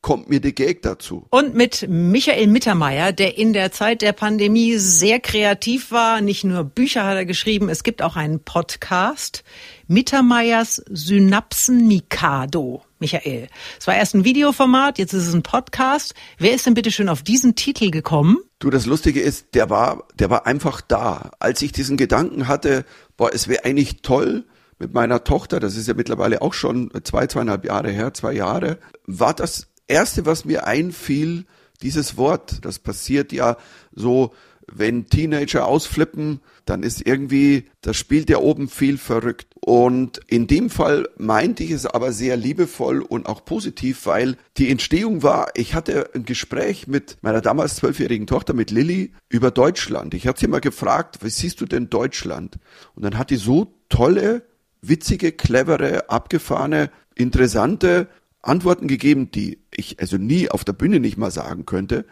kommt 0.03 0.29
mir 0.29 0.39
die 0.39 0.53
Gag 0.53 0.83
dazu. 0.83 1.25
Und 1.31 1.55
mit 1.55 1.87
Michael 1.89 2.47
Mittermeier, 2.47 3.13
der 3.13 3.37
in 3.37 3.53
der 3.53 3.71
Zeit 3.71 4.03
der 4.03 4.11
Pandemie 4.11 4.77
sehr 4.77 5.19
kreativ 5.19 5.91
war. 5.91 6.21
Nicht 6.21 6.43
nur 6.43 6.63
Bücher 6.63 7.05
hat 7.05 7.15
er 7.15 7.25
geschrieben, 7.25 7.69
es 7.69 7.81
gibt 7.81 8.03
auch 8.03 8.15
einen 8.15 8.41
Podcast. 8.41 9.43
Mittermeiers 9.87 10.83
Synapsen 10.89 11.87
Mikado. 11.87 12.83
Michael. 12.99 13.47
Es 13.79 13.87
war 13.87 13.95
erst 13.95 14.13
ein 14.13 14.23
Videoformat, 14.23 14.97
jetzt 14.97 15.13
ist 15.13 15.27
es 15.27 15.33
ein 15.33 15.43
Podcast. 15.43 16.13
Wer 16.37 16.53
ist 16.53 16.65
denn 16.65 16.73
bitte 16.73 16.91
schön 16.91 17.09
auf 17.09 17.21
diesen 17.21 17.55
Titel 17.55 17.89
gekommen? 17.89 18.37
Du, 18.59 18.69
das 18.69 18.85
Lustige 18.85 19.19
ist, 19.19 19.55
der 19.55 19.69
war, 19.69 20.07
der 20.19 20.29
war 20.29 20.45
einfach 20.45 20.79
da. 20.81 21.31
Als 21.39 21.61
ich 21.61 21.71
diesen 21.71 21.97
Gedanken 21.97 22.47
hatte, 22.47 22.85
boah, 23.17 23.33
es 23.33 23.47
wäre 23.47 23.65
eigentlich 23.65 24.01
toll, 24.03 24.45
mit 24.79 24.93
meiner 24.93 25.23
Tochter, 25.23 25.59
das 25.59 25.77
ist 25.77 25.87
ja 25.87 25.93
mittlerweile 25.93 26.41
auch 26.41 26.53
schon 26.53 26.91
zwei, 27.03 27.27
zweieinhalb 27.27 27.63
Jahre 27.65 27.89
her, 27.89 28.13
zwei 28.13 28.33
Jahre, 28.33 28.79
war 29.05 29.33
das 29.33 29.72
erste, 29.93 30.25
was 30.25 30.45
mir 30.45 30.67
einfiel, 30.67 31.45
dieses 31.81 32.17
Wort. 32.17 32.65
Das 32.65 32.79
passiert 32.79 33.31
ja 33.31 33.57
so, 33.93 34.33
wenn 34.71 35.07
Teenager 35.07 35.67
ausflippen, 35.67 36.39
dann 36.65 36.83
ist 36.83 37.05
irgendwie, 37.05 37.65
das 37.81 37.97
spielt 37.97 38.29
ja 38.29 38.37
oben 38.37 38.69
viel 38.69 38.97
verrückt. 38.97 39.47
Und 39.59 40.19
in 40.27 40.47
dem 40.47 40.69
Fall 40.69 41.09
meinte 41.17 41.63
ich 41.63 41.71
es 41.71 41.85
aber 41.85 42.11
sehr 42.11 42.37
liebevoll 42.37 43.01
und 43.01 43.27
auch 43.27 43.43
positiv, 43.45 44.05
weil 44.05 44.37
die 44.57 44.69
Entstehung 44.69 45.23
war, 45.23 45.51
ich 45.55 45.75
hatte 45.75 46.09
ein 46.13 46.25
Gespräch 46.25 46.87
mit 46.87 47.17
meiner 47.21 47.41
damals 47.41 47.75
zwölfjährigen 47.75 48.27
Tochter, 48.27 48.53
mit 48.53 48.71
Lilly, 48.71 49.13
über 49.29 49.51
Deutschland. 49.51 50.13
Ich 50.13 50.27
hatte 50.27 50.41
sie 50.41 50.47
mal 50.47 50.61
gefragt, 50.61 51.19
wie 51.21 51.29
siehst 51.29 51.61
du 51.61 51.65
denn 51.65 51.89
Deutschland? 51.89 52.57
Und 52.95 53.03
dann 53.03 53.17
hat 53.17 53.29
die 53.29 53.37
so 53.37 53.73
tolle, 53.89 54.43
witzige, 54.81 55.31
clevere, 55.31 56.09
abgefahrene, 56.09 56.89
interessante 57.15 58.07
Antworten 58.43 58.87
gegeben, 58.87 59.31
die 59.31 59.59
ich 59.71 59.99
also 59.99 60.17
nie 60.17 60.49
auf 60.49 60.63
der 60.63 60.73
Bühne 60.73 60.99
nicht 60.99 61.17
mal 61.17 61.31
sagen 61.31 61.65
könnte. 61.65 62.05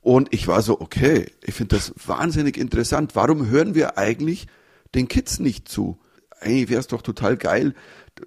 Und 0.00 0.32
ich 0.34 0.46
war 0.46 0.60
so, 0.62 0.80
okay, 0.80 1.26
ich 1.42 1.54
finde 1.54 1.76
das 1.76 1.94
wahnsinnig 2.06 2.56
interessant. 2.56 3.14
Warum 3.14 3.48
hören 3.48 3.74
wir 3.74 3.96
eigentlich 3.96 4.46
den 4.94 5.08
Kids 5.08 5.38
nicht 5.38 5.68
zu? 5.68 5.98
Eigentlich 6.40 6.68
wäre 6.68 6.80
es 6.80 6.86
doch 6.86 7.02
total 7.02 7.36
geil, 7.36 7.74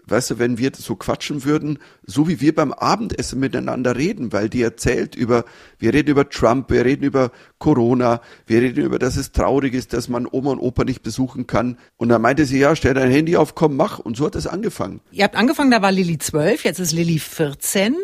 weißt 0.05 0.31
du, 0.31 0.39
wenn 0.39 0.57
wir 0.57 0.71
so 0.75 0.95
quatschen 0.95 1.43
würden, 1.43 1.79
so 2.05 2.27
wie 2.27 2.41
wir 2.41 2.53
beim 2.53 2.73
Abendessen 2.73 3.39
miteinander 3.39 3.95
reden, 3.95 4.33
weil 4.33 4.49
die 4.49 4.61
erzählt 4.61 5.15
über, 5.15 5.45
wir 5.79 5.93
reden 5.93 6.09
über 6.09 6.29
Trump, 6.29 6.69
wir 6.69 6.85
reden 6.85 7.03
über 7.03 7.31
Corona, 7.59 8.21
wir 8.47 8.61
reden 8.61 8.83
über, 8.83 8.99
dass 8.99 9.15
es 9.15 9.31
traurig 9.31 9.73
ist, 9.73 9.93
dass 9.93 10.09
man 10.09 10.27
Oma 10.29 10.51
und 10.51 10.59
Opa 10.59 10.83
nicht 10.83 11.03
besuchen 11.03 11.47
kann. 11.47 11.77
Und 11.97 12.09
dann 12.09 12.21
meinte 12.21 12.45
sie, 12.45 12.59
ja, 12.59 12.75
stell 12.75 12.93
dein 12.93 13.11
Handy 13.11 13.35
auf, 13.37 13.55
komm, 13.55 13.75
mach. 13.75 13.99
Und 13.99 14.17
so 14.17 14.25
hat 14.25 14.35
es 14.35 14.47
angefangen. 14.47 15.01
Ihr 15.11 15.23
habt 15.23 15.35
angefangen, 15.35 15.71
da 15.71 15.81
war 15.81 15.91
Lilly 15.91 16.17
zwölf, 16.17 16.63
jetzt 16.63 16.79
ist 16.79 16.91
Lilly 16.91 17.19
14. 17.19 17.95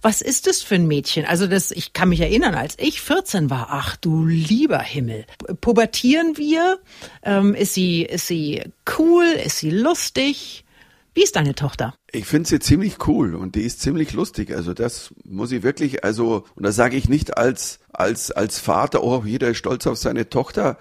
Was 0.00 0.20
ist 0.20 0.46
das 0.46 0.62
für 0.62 0.76
ein 0.76 0.86
Mädchen? 0.86 1.24
Also 1.24 1.46
das, 1.46 1.70
ich 1.70 1.92
kann 1.92 2.08
mich 2.08 2.20
erinnern, 2.20 2.54
als 2.54 2.74
ich 2.78 3.00
14 3.00 3.50
war, 3.50 3.68
ach 3.70 3.96
du 3.96 4.24
lieber 4.24 4.80
Himmel. 4.80 5.26
Pubertieren 5.60 6.36
wir? 6.36 6.78
Ähm, 7.22 7.54
ist 7.54 7.74
sie, 7.74 8.02
ist 8.02 8.26
sie 8.26 8.62
cool? 8.98 9.24
Ist 9.44 9.58
sie 9.58 9.70
lustig? 9.70 10.64
Wie 11.14 11.22
ist 11.22 11.36
deine 11.36 11.54
Tochter? 11.54 11.94
Ich 12.10 12.24
finde 12.24 12.48
sie 12.48 12.58
ziemlich 12.58 13.06
cool 13.06 13.34
und 13.34 13.54
die 13.54 13.62
ist 13.62 13.80
ziemlich 13.80 14.12
lustig. 14.12 14.54
Also 14.54 14.72
das 14.72 15.14
muss 15.24 15.52
ich 15.52 15.62
wirklich, 15.62 16.04
also, 16.04 16.44
und 16.54 16.64
das 16.64 16.76
sage 16.76 16.96
ich 16.96 17.08
nicht 17.08 17.36
als, 17.36 17.80
als, 17.92 18.30
als 18.30 18.58
Vater, 18.58 19.02
oh, 19.02 19.22
jeder 19.24 19.48
ist 19.50 19.58
stolz 19.58 19.86
auf 19.86 19.98
seine 19.98 20.30
Tochter. 20.30 20.78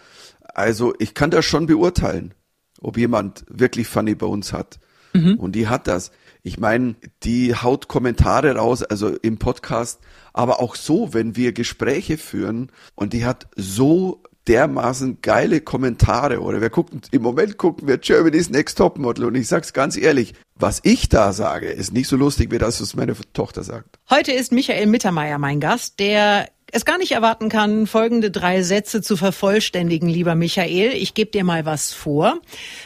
Also 0.53 0.93
ich 0.99 1.13
kann 1.13 1.31
das 1.31 1.45
schon 1.45 1.65
beurteilen, 1.65 2.33
ob 2.79 2.97
jemand 2.97 3.45
wirklich 3.49 3.87
Funny 3.87 4.15
bei 4.15 4.27
uns 4.27 4.53
hat. 4.53 4.79
Mhm. 5.13 5.35
Und 5.35 5.53
die 5.53 5.67
hat 5.67 5.87
das. 5.87 6.11
Ich 6.43 6.57
meine, 6.57 6.95
die 7.23 7.53
haut 7.53 7.87
Kommentare 7.87 8.55
raus, 8.55 8.83
also 8.83 9.09
im 9.09 9.37
Podcast, 9.37 9.99
aber 10.33 10.59
auch 10.59 10.75
so, 10.75 11.13
wenn 11.13 11.35
wir 11.35 11.53
Gespräche 11.53 12.17
führen 12.17 12.71
und 12.95 13.13
die 13.13 13.25
hat 13.25 13.47
so 13.55 14.23
dermaßen 14.47 15.19
geile 15.21 15.61
Kommentare 15.61 16.41
oder 16.41 16.61
wir 16.61 16.69
gucken, 16.69 17.01
im 17.11 17.21
Moment 17.21 17.57
gucken 17.57 17.87
wir 17.87 17.97
Germany's 17.97 18.49
Next 18.49 18.77
Topmodel 18.77 19.25
und 19.25 19.35
ich 19.35 19.47
sag's 19.47 19.73
ganz 19.73 19.97
ehrlich, 19.97 20.33
was 20.55 20.79
ich 20.83 21.09
da 21.09 21.33
sage, 21.33 21.67
ist 21.67 21.93
nicht 21.93 22.07
so 22.07 22.15
lustig, 22.15 22.51
wie 22.51 22.57
das, 22.57 22.81
was 22.81 22.95
meine 22.95 23.15
Tochter 23.33 23.63
sagt. 23.63 23.99
Heute 24.09 24.31
ist 24.31 24.51
Michael 24.51 24.87
Mittermeier 24.87 25.37
mein 25.37 25.59
Gast, 25.59 25.99
der 25.99 26.49
es 26.71 26.85
gar 26.85 26.97
nicht 26.97 27.11
erwarten 27.11 27.49
kann, 27.49 27.85
folgende 27.85 28.31
drei 28.31 28.63
Sätze 28.63 29.01
zu 29.01 29.17
vervollständigen, 29.17 30.07
lieber 30.07 30.35
Michael. 30.35 30.93
Ich 30.93 31.13
gebe 31.13 31.31
dir 31.31 31.43
mal 31.43 31.65
was 31.65 31.91
vor. 31.91 32.39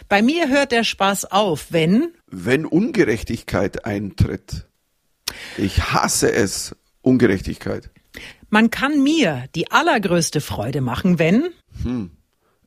Bei 0.09 0.21
mir 0.21 0.49
hört 0.49 0.71
der 0.71 0.83
Spaß 0.83 1.31
auf, 1.31 1.67
wenn 1.69 2.11
wenn 2.27 2.65
Ungerechtigkeit 2.65 3.85
eintritt. 3.85 4.65
Ich 5.57 5.93
hasse 5.93 6.31
es, 6.31 6.75
Ungerechtigkeit. 7.01 7.91
Man 8.55 8.69
kann 8.69 9.03
mir 9.03 9.43
die 9.53 9.69
allergrößte 9.69 10.39
Freude 10.39 10.79
machen, 10.79 11.19
wenn 11.19 11.49
hm. 11.83 12.11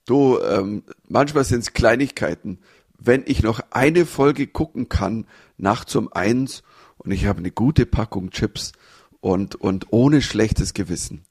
Du, 0.04 0.38
ähm, 0.38 0.82
manchmal 1.08 1.44
sind 1.44 1.60
es 1.60 1.72
Kleinigkeiten. 1.72 2.58
Wenn 2.98 3.22
ich 3.24 3.42
noch 3.42 3.60
eine 3.70 4.04
Folge 4.04 4.46
gucken 4.48 4.90
kann, 4.90 5.26
nachts 5.56 5.96
um 5.96 6.12
eins 6.12 6.62
und 6.98 7.10
ich 7.10 7.24
habe 7.24 7.38
eine 7.38 7.50
gute 7.50 7.86
Packung 7.86 8.28
Chips 8.32 8.72
und, 9.20 9.54
und 9.54 9.86
ohne 9.88 10.20
schlechtes 10.20 10.74
Gewissen. 10.74 11.24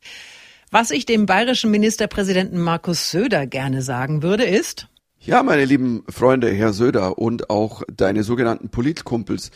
Was 0.72 0.90
ich 0.90 1.06
dem 1.06 1.28
bayerischen 1.28 1.70
Ministerpräsidenten 1.70 2.60
Markus 2.60 3.12
Söder 3.12 3.46
gerne 3.46 3.84
sagen 3.84 4.24
würde, 4.24 4.46
ist, 4.46 4.88
ja, 5.20 5.44
meine 5.44 5.66
lieben 5.66 6.04
Freunde, 6.10 6.52
Herr 6.52 6.74
Söder 6.74 7.20
und 7.20 7.52
auch 7.52 7.84
deine 7.96 8.24
sogenannten 8.24 8.70
Politkumpels, 8.70 9.52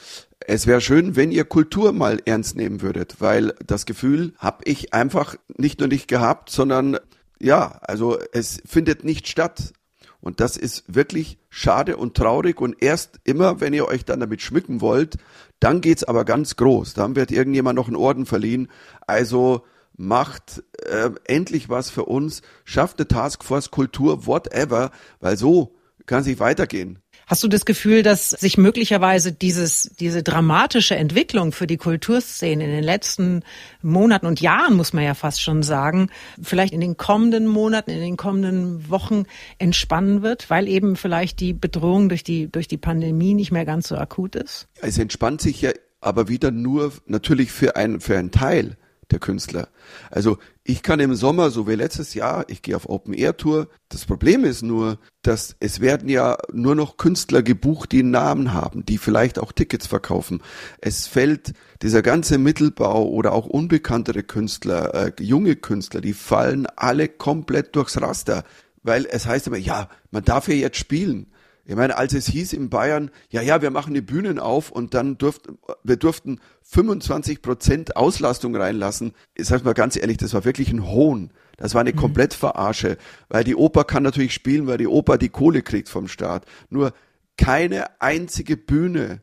es 0.54 0.68
wäre 0.68 0.82
schön, 0.82 1.16
wenn 1.16 1.32
ihr 1.32 1.46
Kultur 1.46 1.94
mal 1.94 2.20
ernst 2.26 2.58
nehmen 2.58 2.82
würdet, 2.82 3.22
weil 3.22 3.54
das 3.66 3.86
Gefühl 3.86 4.34
habe 4.38 4.66
ich 4.66 4.94
einfach 4.94 5.38
nicht 5.56 5.80
nur 5.80 5.88
nicht 5.88 6.10
gehabt, 6.10 6.50
sondern 6.50 6.98
ja, 7.40 7.80
also 7.84 8.20
es 8.34 8.62
findet 8.66 9.06
nicht 9.06 9.30
statt. 9.30 9.72
Und 10.20 10.42
das 10.42 10.58
ist 10.58 10.84
wirklich 10.94 11.38
schade 11.50 11.96
und 11.96 12.16
traurig. 12.18 12.60
Und 12.60 12.84
erst 12.84 13.22
immer, 13.24 13.62
wenn 13.62 13.74
ihr 13.74 13.88
euch 13.88 14.04
dann 14.04 14.20
damit 14.20 14.42
schmücken 14.42 14.82
wollt, 14.82 15.16
dann 15.62 15.80
geht's 15.80 16.04
aber 16.04 16.26
ganz 16.26 16.58
groß. 16.58 16.96
Dann 16.96 17.16
wird 17.16 17.32
irgendjemand 17.32 17.78
noch 17.78 17.88
einen 17.88 17.96
Orden 17.96 18.26
verliehen. 18.26 18.68
Also 19.08 19.64
macht 19.96 20.64
äh, 20.84 21.12
endlich 21.24 21.70
was 21.70 21.90
für 21.90 22.04
uns, 22.04 22.42
schafft 22.66 23.00
eine 23.00 23.08
Taskforce, 23.08 23.72
Kultur, 23.72 24.26
whatever, 24.26 24.92
weil 25.22 25.38
so 25.38 25.78
kann 26.06 26.20
es 26.20 26.28
nicht 26.28 26.42
weitergehen. 26.42 27.01
Hast 27.32 27.46
du 27.46 27.48
das 27.48 27.63
Gefühl, 27.63 28.04
dass 28.04 28.32
sich 28.32 28.58
möglicherweise 28.58 29.32
dieses, 29.32 29.89
diese 29.98 30.22
dramatische 30.22 30.98
Entwicklung 30.98 31.54
für 31.54 31.65
die 31.65 31.78
Kulturszene 31.78 32.62
in 32.62 32.70
den 32.70 32.84
letzten 32.84 33.44
Monaten 33.82 34.26
und 34.26 34.41
Jahren, 34.41 34.76
muss 34.76 34.91
man 34.91 35.06
ja 35.06 35.13
fast 35.13 35.41
schon 35.41 35.63
sagen, 35.63 36.10
vielleicht 36.41 36.74
in 36.74 36.82
den 36.82 36.98
kommenden 36.98 37.48
Monaten, 37.48 37.89
in 37.89 38.02
den 38.02 38.17
kommenden 38.17 38.89
Wochen 38.89 39.24
entspannen 39.60 40.24
wird, 40.24 40.50
weil 40.50 40.67
eben 40.67 40.98
vielleicht 40.98 41.39
die 41.39 41.54
Bedrohung 41.54 42.10
durch 42.10 42.26
die, 42.26 42.52
durch 42.52 42.67
die 42.67 42.76
Pandemie 42.76 43.34
nicht 43.34 43.54
mehr 43.54 43.63
ganz 43.63 43.88
so 43.88 43.96
akut 43.96 44.36
ist? 44.36 44.67
Es 44.82 44.98
entspannt 44.98 45.39
sich 45.39 45.62
ja 45.62 45.72
aber 46.02 46.28
wieder 46.28 46.52
nur 46.52 46.91
natürlich 47.06 47.54
für 47.54 47.78
einen, 47.78 48.02
für 48.02 48.17
einen 48.17 48.32
Teil 48.32 48.76
der 49.12 49.19
Künstler. 49.19 49.67
Also 50.10 50.38
ich 50.63 50.84
kann 50.84 51.00
im 51.00 51.15
Sommer, 51.15 51.50
so 51.50 51.67
wie 51.67 51.76
letztes 51.76 52.13
Jahr, 52.13 52.45
ich 52.47 52.62
gehe 52.62 52.76
auf 52.76 52.88
Open 52.88 53.13
Air 53.13 53.36
Tour. 53.38 53.67
Das 53.89 54.06
Problem 54.06 54.43
ist 54.43 54.62
nur, 54.62 55.00
dass 55.21 55.56
es 55.60 55.80
werden 55.82 56.10
ja 56.10 56.38
nur 56.54 56.76
noch 56.76 56.97
Künstler 56.97 57.43
gebucht, 57.43 57.91
die 57.91 58.00
einen 58.00 58.12
Namen 58.12 58.54
haben, 58.54 58.86
die 58.86 58.97
vielleicht 58.97 59.39
auch 59.39 59.52
Tickets 59.52 59.88
verkaufen. 59.88 60.41
Es 60.80 61.08
fällt 61.08 61.54
dieser 61.82 62.02
ganze 62.02 62.38
Mittelbau 62.38 63.08
oder 63.08 63.34
auch 63.34 63.47
unbekanntere 63.47 64.24
Künstler, 64.24 64.93
äh, 64.93 65.12
junge 65.19 65.56
Künstler, 65.56 66.02
die 66.02 66.13
fallen 66.13 66.67
alle 66.76 67.08
komplett 67.08 67.76
durchs 67.76 68.02
Raster, 68.02 68.43
weil 68.84 69.06
es 69.06 69.26
heißt 69.26 69.47
immer, 69.47 69.58
ja, 69.58 69.89
man 70.12 70.24
darf 70.24 70.47
ja 70.47 70.56
jetzt 70.56 70.78
spielen. 70.78 71.28
Ich 71.72 71.78
meine, 71.78 71.98
als 71.98 72.14
es 72.14 72.28
hieß 72.28 72.52
in 72.52 72.70
Bayern, 72.70 73.12
ja, 73.30 73.42
ja, 73.42 73.62
wir 73.62 73.72
machen 73.72 73.94
die 73.94 74.02
Bühnen 74.02 74.40
auf 74.40 74.72
und 74.72 74.94
dann 74.94 75.18
durften, 75.18 75.58
wir 75.86 75.96
durften 75.96 76.42
25 76.64 77.42
Prozent 77.42 77.96
Auslastung 77.96 78.54
reinlassen. 78.58 79.14
Ich 79.36 79.48
sag 79.48 79.64
mal 79.64 79.74
ganz 79.74 79.96
ehrlich, 79.96 80.18
das 80.18 80.34
war 80.34 80.44
wirklich 80.44 80.74
ein 80.74 80.86
Hohn. 80.86 81.32
Das 81.56 81.74
war 81.74 81.80
eine 81.80 81.94
mhm. 81.94 81.96
Komplettverarsche, 81.96 82.98
weil 83.30 83.46
die 83.46 83.56
Oper 83.56 83.86
kann 83.86 84.04
natürlich 84.04 84.34
spielen, 84.34 84.68
weil 84.68 84.80
die 84.80 84.88
Oper 84.88 85.18
die 85.18 85.30
Kohle 85.30 85.62
kriegt 85.62 85.88
vom 85.88 86.10
Staat. 86.10 86.44
Nur 86.70 86.92
keine 87.38 88.02
einzige 88.02 88.58
Bühne 88.58 89.22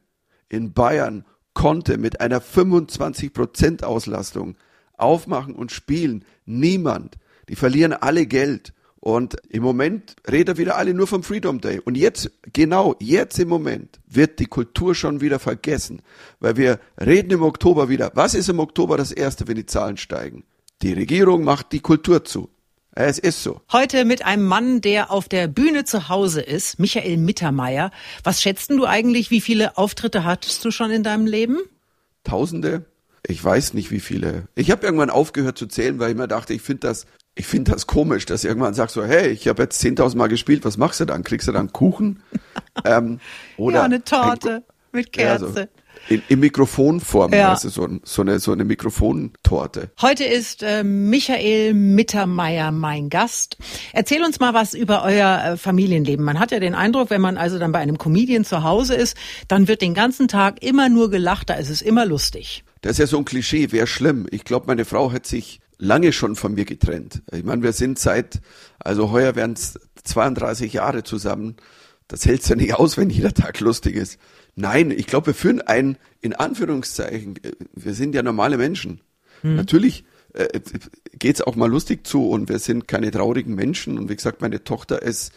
in 0.48 0.72
Bayern 0.72 1.26
konnte 1.52 1.98
mit 1.98 2.22
einer 2.22 2.40
25 2.40 3.34
Prozent 3.34 3.84
Auslastung 3.84 4.56
aufmachen 4.94 5.54
und 5.54 5.70
spielen. 5.70 6.24
Niemand. 6.46 7.18
Die 7.50 7.56
verlieren 7.56 7.92
alle 7.92 8.24
Geld. 8.24 8.72
Und 9.00 9.36
im 9.48 9.62
Moment 9.62 10.16
reden 10.28 10.58
wieder 10.58 10.76
alle 10.76 10.92
nur 10.92 11.06
vom 11.06 11.22
Freedom 11.22 11.60
Day. 11.60 11.80
Und 11.84 11.96
jetzt, 11.96 12.30
genau 12.52 12.96
jetzt 13.00 13.38
im 13.38 13.48
Moment, 13.48 14.00
wird 14.06 14.38
die 14.40 14.46
Kultur 14.46 14.94
schon 14.94 15.20
wieder 15.20 15.38
vergessen. 15.38 16.02
Weil 16.40 16.56
wir 16.56 16.80
reden 17.00 17.30
im 17.30 17.42
Oktober 17.42 17.88
wieder. 17.88 18.10
Was 18.14 18.34
ist 18.34 18.48
im 18.48 18.58
Oktober 18.58 18.96
das 18.96 19.12
Erste, 19.12 19.46
wenn 19.46 19.56
die 19.56 19.66
Zahlen 19.66 19.96
steigen? 19.96 20.44
Die 20.82 20.92
Regierung 20.92 21.44
macht 21.44 21.72
die 21.72 21.80
Kultur 21.80 22.24
zu. 22.24 22.50
Es 22.92 23.20
ist 23.20 23.44
so. 23.44 23.60
Heute 23.70 24.04
mit 24.04 24.24
einem 24.24 24.44
Mann, 24.44 24.80
der 24.80 25.12
auf 25.12 25.28
der 25.28 25.46
Bühne 25.46 25.84
zu 25.84 26.08
Hause 26.08 26.40
ist, 26.40 26.80
Michael 26.80 27.16
Mittermeier. 27.18 27.92
Was 28.24 28.42
schätzt 28.42 28.70
du 28.70 28.84
eigentlich, 28.84 29.30
wie 29.30 29.40
viele 29.40 29.78
Auftritte 29.78 30.24
hattest 30.24 30.64
du 30.64 30.72
schon 30.72 30.90
in 30.90 31.04
deinem 31.04 31.26
Leben? 31.26 31.58
Tausende. 32.24 32.86
Ich 33.24 33.42
weiß 33.42 33.74
nicht, 33.74 33.92
wie 33.92 34.00
viele. 34.00 34.48
Ich 34.56 34.72
habe 34.72 34.84
irgendwann 34.84 35.10
aufgehört 35.10 35.58
zu 35.58 35.66
zählen, 35.66 36.00
weil 36.00 36.10
ich 36.10 36.16
mir 36.16 36.26
dachte, 36.26 36.54
ich 36.54 36.62
finde 36.62 36.88
das 36.88 37.06
ich 37.38 37.46
finde 37.46 37.70
das 37.70 37.86
komisch, 37.86 38.26
dass 38.26 38.42
irgendwann 38.42 38.74
sagst 38.74 38.94
so, 38.94 39.04
hey, 39.04 39.28
ich 39.28 39.46
habe 39.46 39.62
jetzt 39.62 39.82
10.000 39.82 40.16
Mal 40.16 40.26
gespielt, 40.26 40.64
was 40.64 40.76
machst 40.76 40.98
du 40.98 41.04
dann? 41.04 41.22
Kriegst 41.22 41.46
du 41.46 41.52
dann 41.52 41.72
Kuchen? 41.72 42.20
ähm, 42.84 43.20
oder 43.56 43.76
ja, 43.76 43.82
eine 43.84 44.02
Torte 44.02 44.56
ein, 44.56 44.62
mit 44.90 45.12
Kerze. 45.12 45.46
Ja, 45.46 45.52
so 45.52 45.66
in, 46.08 46.22
in 46.28 46.40
Mikrofonform, 46.40 47.32
ja. 47.32 47.50
also 47.50 47.68
so, 47.68 47.88
so, 48.02 48.22
eine, 48.22 48.40
so 48.40 48.52
eine 48.52 48.64
Mikrofontorte. 48.64 49.90
Heute 50.00 50.24
ist 50.24 50.62
äh, 50.62 50.82
Michael 50.82 51.74
Mittermeier 51.74 52.72
mein 52.72 53.08
Gast. 53.08 53.56
Erzähl 53.92 54.24
uns 54.24 54.40
mal 54.40 54.54
was 54.54 54.74
über 54.74 55.04
euer 55.04 55.42
äh, 55.44 55.56
Familienleben. 55.56 56.24
Man 56.24 56.40
hat 56.40 56.50
ja 56.50 56.60
den 56.60 56.74
Eindruck, 56.74 57.10
wenn 57.10 57.20
man 57.20 57.36
also 57.36 57.58
dann 57.58 57.72
bei 57.72 57.78
einem 57.78 57.98
Comedian 57.98 58.44
zu 58.44 58.64
Hause 58.64 58.94
ist, 58.94 59.16
dann 59.46 59.68
wird 59.68 59.82
den 59.82 59.94
ganzen 59.94 60.26
Tag 60.26 60.62
immer 60.62 60.88
nur 60.88 61.10
gelacht, 61.10 61.50
da 61.50 61.54
ist 61.54 61.70
es 61.70 61.82
immer 61.82 62.04
lustig. 62.04 62.64
Das 62.80 62.92
ist 62.92 62.98
ja 62.98 63.06
so 63.06 63.18
ein 63.18 63.24
Klischee, 63.24 63.70
wäre 63.70 63.86
schlimm. 63.86 64.26
Ich 64.30 64.44
glaube, 64.44 64.66
meine 64.66 64.84
Frau 64.84 65.12
hat 65.12 65.26
sich 65.26 65.60
lange 65.78 66.12
schon 66.12 66.36
von 66.36 66.54
mir 66.54 66.64
getrennt. 66.64 67.22
Ich 67.32 67.44
meine, 67.44 67.62
wir 67.62 67.72
sind 67.72 67.98
seit, 67.98 68.40
also 68.78 69.10
heuer 69.10 69.36
werden 69.36 69.54
es 69.54 69.78
32 70.04 70.72
Jahre 70.72 71.04
zusammen. 71.04 71.56
Das 72.08 72.26
hält's 72.26 72.48
ja 72.48 72.56
nicht 72.56 72.74
aus, 72.74 72.96
wenn 72.96 73.10
jeder 73.10 73.32
Tag 73.32 73.60
lustig 73.60 73.94
ist. 73.94 74.18
Nein, 74.56 74.90
ich 74.90 75.06
glaube, 75.06 75.28
wir 75.28 75.34
führen 75.34 75.60
ein, 75.60 75.96
in 76.20 76.34
Anführungszeichen, 76.34 77.36
äh, 77.44 77.52
wir 77.74 77.94
sind 77.94 78.14
ja 78.14 78.22
normale 78.22 78.58
Menschen. 78.58 79.00
Hm. 79.42 79.54
Natürlich 79.54 80.04
äh, 80.34 80.60
geht's 81.12 81.40
auch 81.40 81.54
mal 81.54 81.70
lustig 81.70 82.06
zu 82.06 82.28
und 82.28 82.48
wir 82.48 82.58
sind 82.58 82.88
keine 82.88 83.10
traurigen 83.10 83.54
Menschen. 83.54 83.98
Und 83.98 84.08
wie 84.08 84.16
gesagt, 84.16 84.40
meine 84.40 84.64
Tochter 84.64 85.02
ist, 85.02 85.32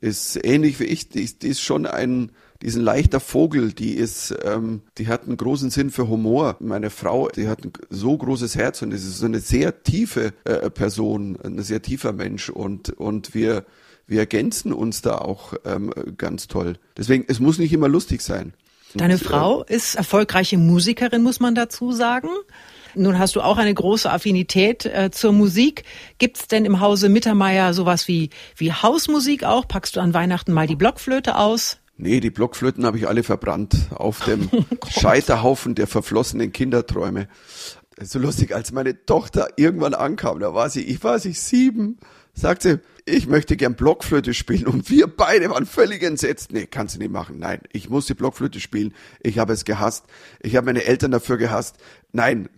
ist 0.00 0.38
ähnlich 0.44 0.78
wie 0.78 0.84
ich, 0.84 1.08
die, 1.08 1.24
die 1.38 1.48
ist 1.48 1.62
schon 1.62 1.86
ein, 1.86 2.32
die 2.62 2.66
ist 2.66 2.76
ein 2.76 2.82
leichter 2.82 3.20
Vogel, 3.20 3.72
die 3.72 3.94
ist, 3.94 4.34
ähm, 4.44 4.82
die 4.98 5.08
hat 5.08 5.24
einen 5.24 5.36
großen 5.36 5.70
Sinn 5.70 5.90
für 5.90 6.08
Humor. 6.08 6.56
Meine 6.60 6.90
Frau, 6.90 7.28
die 7.28 7.48
hat 7.48 7.64
ein 7.64 7.72
so 7.90 8.16
großes 8.16 8.56
Herz 8.56 8.82
und 8.82 8.92
ist 8.92 9.18
so 9.18 9.26
eine 9.26 9.40
sehr 9.40 9.82
tiefe 9.82 10.32
äh, 10.44 10.70
Person, 10.70 11.38
ein 11.42 11.62
sehr 11.62 11.82
tiefer 11.82 12.12
Mensch 12.12 12.50
und 12.50 12.90
und 12.90 13.34
wir 13.34 13.64
wir 14.06 14.20
ergänzen 14.20 14.72
uns 14.72 15.02
da 15.02 15.18
auch 15.18 15.54
ähm, 15.64 15.92
ganz 16.16 16.46
toll. 16.46 16.74
Deswegen, 16.96 17.24
es 17.28 17.40
muss 17.40 17.58
nicht 17.58 17.72
immer 17.72 17.88
lustig 17.88 18.22
sein. 18.22 18.54
Deine 18.94 19.14
und, 19.14 19.22
Frau 19.22 19.64
äh, 19.64 19.74
ist 19.74 19.96
erfolgreiche 19.96 20.58
Musikerin, 20.58 21.22
muss 21.22 21.40
man 21.40 21.54
dazu 21.54 21.92
sagen. 21.92 22.28
Nun 22.94 23.18
hast 23.18 23.36
du 23.36 23.42
auch 23.42 23.58
eine 23.58 23.74
große 23.74 24.10
Affinität 24.10 24.86
äh, 24.86 25.10
zur 25.10 25.32
Musik. 25.32 25.84
Gibt's 26.18 26.48
denn 26.48 26.64
im 26.64 26.80
Hause 26.80 27.08
Mittermeier 27.08 27.74
sowas 27.74 28.08
wie, 28.08 28.30
wie 28.56 28.72
Hausmusik 28.72 29.44
auch? 29.44 29.68
Packst 29.68 29.96
du 29.96 30.00
an 30.00 30.14
Weihnachten 30.14 30.52
mal 30.52 30.66
die 30.66 30.76
Blockflöte 30.76 31.36
aus? 31.36 31.78
Nee, 31.98 32.20
die 32.20 32.30
Blockflöten 32.30 32.84
habe 32.84 32.98
ich 32.98 33.08
alle 33.08 33.22
verbrannt 33.22 33.88
auf 33.90 34.20
dem 34.24 34.48
oh 34.52 34.64
Scheiterhaufen 34.88 35.74
der 35.74 35.86
verflossenen 35.86 36.52
Kinderträume. 36.52 37.28
So 38.00 38.18
lustig, 38.18 38.54
als 38.54 38.72
meine 38.72 39.06
Tochter 39.06 39.48
irgendwann 39.56 39.94
ankam, 39.94 40.40
da 40.40 40.52
war 40.52 40.68
sie, 40.68 40.82
ich 40.82 41.02
war 41.02 41.18
sie 41.18 41.32
sieben, 41.32 41.98
sagt 42.34 42.62
sie, 42.62 42.80
ich 43.06 43.26
möchte 43.26 43.56
gern 43.56 43.74
Blockflöte 43.74 44.34
spielen 44.34 44.66
und 44.66 44.90
wir 44.90 45.06
beide 45.06 45.48
waren 45.50 45.64
völlig 45.64 46.02
entsetzt. 46.02 46.52
Nee, 46.52 46.66
kannst 46.66 46.96
du 46.96 46.98
nicht 46.98 47.12
machen. 47.12 47.38
Nein, 47.38 47.60
ich 47.72 47.88
muss 47.88 48.06
die 48.06 48.14
Blockflöte 48.14 48.60
spielen. 48.60 48.92
Ich 49.20 49.38
habe 49.38 49.52
es 49.52 49.64
gehasst. 49.64 50.04
Ich 50.40 50.56
habe 50.56 50.66
meine 50.66 50.84
Eltern 50.84 51.12
dafür 51.12 51.38
gehasst. 51.38 51.76
Nein, 52.12 52.48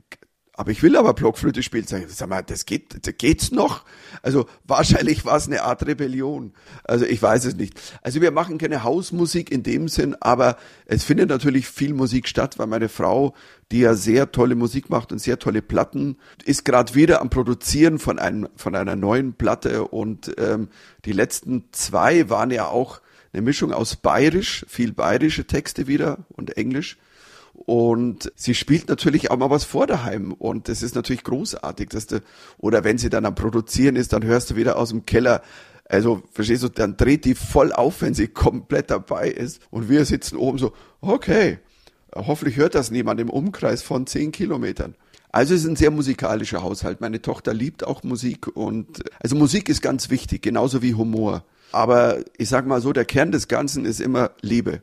aber 0.58 0.72
ich 0.72 0.82
will 0.82 0.96
aber 0.96 1.14
Blockflöte 1.14 1.62
spielen. 1.62 1.86
Sag, 1.86 2.28
mal, 2.28 2.42
das 2.42 2.66
geht, 2.66 3.06
das 3.06 3.14
geht's 3.16 3.52
noch? 3.52 3.84
Also 4.22 4.46
wahrscheinlich 4.64 5.24
war 5.24 5.36
es 5.36 5.46
eine 5.46 5.62
Art 5.62 5.86
Rebellion. 5.86 6.52
Also 6.82 7.04
ich 7.04 7.22
weiß 7.22 7.44
es 7.44 7.54
nicht. 7.54 7.80
Also 8.02 8.20
wir 8.20 8.32
machen 8.32 8.58
keine 8.58 8.82
Hausmusik 8.82 9.52
in 9.52 9.62
dem 9.62 9.86
Sinn, 9.86 10.16
aber 10.18 10.56
es 10.86 11.04
findet 11.04 11.28
natürlich 11.28 11.68
viel 11.68 11.94
Musik 11.94 12.26
statt, 12.26 12.58
weil 12.58 12.66
meine 12.66 12.88
Frau, 12.88 13.34
die 13.70 13.78
ja 13.78 13.94
sehr 13.94 14.32
tolle 14.32 14.56
Musik 14.56 14.90
macht 14.90 15.12
und 15.12 15.20
sehr 15.20 15.38
tolle 15.38 15.62
Platten, 15.62 16.16
ist 16.44 16.64
gerade 16.64 16.92
wieder 16.96 17.20
am 17.20 17.30
Produzieren 17.30 18.00
von 18.00 18.18
einem 18.18 18.48
von 18.56 18.74
einer 18.74 18.96
neuen 18.96 19.34
Platte 19.34 19.84
und 19.84 20.34
ähm, 20.38 20.70
die 21.04 21.12
letzten 21.12 21.68
zwei 21.70 22.30
waren 22.30 22.50
ja 22.50 22.66
auch 22.66 23.00
eine 23.32 23.42
Mischung 23.42 23.72
aus 23.72 23.94
bayerisch, 23.94 24.66
viel 24.68 24.92
bayerische 24.92 25.46
Texte 25.46 25.86
wieder 25.86 26.26
und 26.30 26.56
Englisch 26.56 26.98
und 27.68 28.32
sie 28.34 28.54
spielt 28.54 28.88
natürlich 28.88 29.30
auch 29.30 29.36
mal 29.36 29.50
was 29.50 29.64
vor 29.64 29.86
daheim. 29.86 30.32
Und 30.32 30.68
das 30.68 30.82
ist 30.82 30.94
natürlich 30.94 31.22
großartig, 31.22 31.90
dass 31.90 32.06
du, 32.06 32.22
oder 32.56 32.82
wenn 32.82 32.96
sie 32.96 33.10
dann 33.10 33.26
am 33.26 33.34
Produzieren 33.34 33.94
ist, 33.94 34.14
dann 34.14 34.24
hörst 34.24 34.48
du 34.48 34.56
wieder 34.56 34.78
aus 34.78 34.88
dem 34.88 35.04
Keller, 35.04 35.42
also, 35.84 36.22
verstehst 36.32 36.62
du, 36.62 36.70
dann 36.70 36.96
dreht 36.96 37.26
die 37.26 37.34
voll 37.34 37.74
auf, 37.74 38.00
wenn 38.00 38.14
sie 38.14 38.28
komplett 38.28 38.90
dabei 38.90 39.28
ist. 39.28 39.60
Und 39.68 39.90
wir 39.90 40.06
sitzen 40.06 40.38
oben 40.38 40.56
so, 40.56 40.72
okay, 41.02 41.58
hoffentlich 42.16 42.56
hört 42.56 42.74
das 42.74 42.90
niemand 42.90 43.20
im 43.20 43.28
Umkreis 43.28 43.82
von 43.82 44.06
zehn 44.06 44.32
Kilometern. 44.32 44.94
Also 45.30 45.52
es 45.52 45.60
ist 45.60 45.68
ein 45.68 45.76
sehr 45.76 45.90
musikalischer 45.90 46.62
Haushalt. 46.62 47.02
Meine 47.02 47.20
Tochter 47.20 47.52
liebt 47.52 47.86
auch 47.86 48.02
Musik 48.02 48.46
und 48.56 49.02
also 49.20 49.36
Musik 49.36 49.68
ist 49.68 49.82
ganz 49.82 50.08
wichtig, 50.08 50.40
genauso 50.40 50.80
wie 50.80 50.94
Humor. 50.94 51.44
Aber 51.72 52.16
ich 52.38 52.48
sag 52.48 52.66
mal 52.66 52.80
so, 52.80 52.94
der 52.94 53.04
Kern 53.04 53.30
des 53.30 53.46
Ganzen 53.46 53.84
ist 53.84 54.00
immer 54.00 54.30
Liebe 54.40 54.80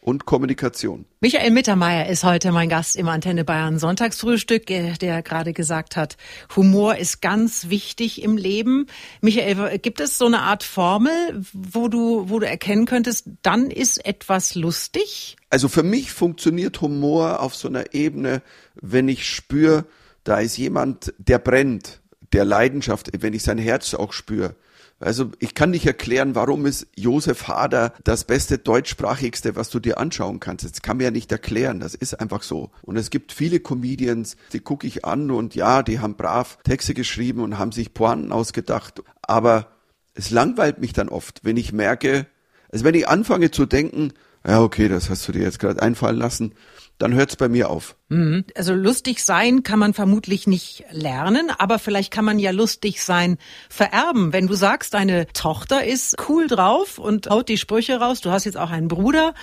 und 0.00 0.24
Kommunikation. 0.24 1.04
Michael 1.20 1.50
Mittermeier 1.50 2.08
ist 2.08 2.24
heute 2.24 2.52
mein 2.52 2.68
Gast 2.68 2.96
im 2.96 3.08
Antenne 3.08 3.44
Bayern 3.44 3.78
Sonntagsfrühstück, 3.78 4.70
äh, 4.70 4.92
der 4.94 5.22
gerade 5.22 5.52
gesagt 5.52 5.96
hat, 5.96 6.16
Humor 6.56 6.96
ist 6.96 7.20
ganz 7.20 7.68
wichtig 7.68 8.22
im 8.22 8.36
Leben. 8.36 8.86
Michael, 9.20 9.78
gibt 9.78 10.00
es 10.00 10.18
so 10.18 10.26
eine 10.26 10.40
Art 10.40 10.62
Formel, 10.62 11.12
wo 11.52 11.88
du, 11.88 12.28
wo 12.28 12.38
du 12.38 12.46
erkennen 12.46 12.86
könntest, 12.86 13.28
dann 13.42 13.70
ist 13.70 14.04
etwas 14.04 14.54
lustig? 14.54 15.36
Also 15.50 15.68
für 15.68 15.82
mich 15.82 16.12
funktioniert 16.12 16.80
Humor 16.80 17.40
auf 17.40 17.54
so 17.54 17.68
einer 17.68 17.94
Ebene, 17.94 18.42
wenn 18.80 19.08
ich 19.08 19.28
spüre, 19.28 19.84
da 20.24 20.40
ist 20.40 20.56
jemand, 20.56 21.12
der 21.18 21.38
brennt, 21.38 22.00
der 22.32 22.44
Leidenschaft, 22.44 23.10
wenn 23.20 23.32
ich 23.32 23.42
sein 23.42 23.58
Herz 23.58 23.94
auch 23.94 24.12
spüre. 24.12 24.54
Also 25.00 25.30
ich 25.38 25.54
kann 25.54 25.70
nicht 25.70 25.86
erklären, 25.86 26.34
warum 26.34 26.66
ist 26.66 26.88
Josef 26.96 27.46
Hader 27.46 27.92
das 28.02 28.24
beste 28.24 28.58
deutschsprachigste, 28.58 29.54
was 29.54 29.70
du 29.70 29.78
dir 29.78 29.98
anschauen 29.98 30.40
kannst. 30.40 30.64
Das 30.64 30.82
kann 30.82 30.96
mir 30.96 31.04
ja 31.04 31.10
nicht 31.12 31.30
erklären. 31.30 31.78
Das 31.78 31.94
ist 31.94 32.20
einfach 32.20 32.42
so. 32.42 32.70
Und 32.82 32.96
es 32.96 33.10
gibt 33.10 33.30
viele 33.32 33.60
Comedians, 33.60 34.36
die 34.52 34.58
gucke 34.58 34.88
ich 34.88 35.04
an 35.04 35.30
und 35.30 35.54
ja, 35.54 35.84
die 35.84 36.00
haben 36.00 36.16
brav 36.16 36.58
Texte 36.64 36.94
geschrieben 36.94 37.42
und 37.42 37.58
haben 37.58 37.70
sich 37.70 37.94
Pointen 37.94 38.32
ausgedacht. 38.32 39.02
Aber 39.22 39.68
es 40.14 40.30
langweilt 40.30 40.80
mich 40.80 40.92
dann 40.92 41.08
oft, 41.08 41.44
wenn 41.44 41.56
ich 41.56 41.72
merke, 41.72 42.26
also 42.72 42.84
wenn 42.84 42.96
ich 42.96 43.06
anfange 43.06 43.52
zu 43.52 43.66
denken, 43.66 44.12
ja 44.44 44.60
okay, 44.60 44.88
das 44.88 45.10
hast 45.10 45.28
du 45.28 45.32
dir 45.32 45.42
jetzt 45.42 45.60
gerade 45.60 45.80
einfallen 45.80 46.16
lassen, 46.16 46.54
dann 46.98 47.14
hört 47.14 47.30
es 47.30 47.36
bei 47.36 47.48
mir 47.48 47.70
auf. 47.70 47.96
Mhm. 48.08 48.44
Also 48.56 48.74
lustig 48.74 49.24
sein 49.24 49.62
kann 49.62 49.78
man 49.78 49.94
vermutlich 49.94 50.46
nicht 50.46 50.84
lernen, 50.90 51.50
aber 51.56 51.78
vielleicht 51.78 52.12
kann 52.12 52.24
man 52.24 52.38
ja 52.38 52.50
lustig 52.50 53.02
sein 53.02 53.38
vererben. 53.68 54.32
Wenn 54.32 54.48
du 54.48 54.54
sagst, 54.54 54.94
deine 54.94 55.26
Tochter 55.32 55.84
ist 55.84 56.16
cool 56.28 56.48
drauf 56.48 56.98
und 56.98 57.30
haut 57.30 57.48
die 57.48 57.58
Sprüche 57.58 58.00
raus, 58.00 58.20
du 58.20 58.30
hast 58.30 58.44
jetzt 58.44 58.56
auch 58.56 58.70
einen 58.70 58.88
Bruder, 58.88 59.34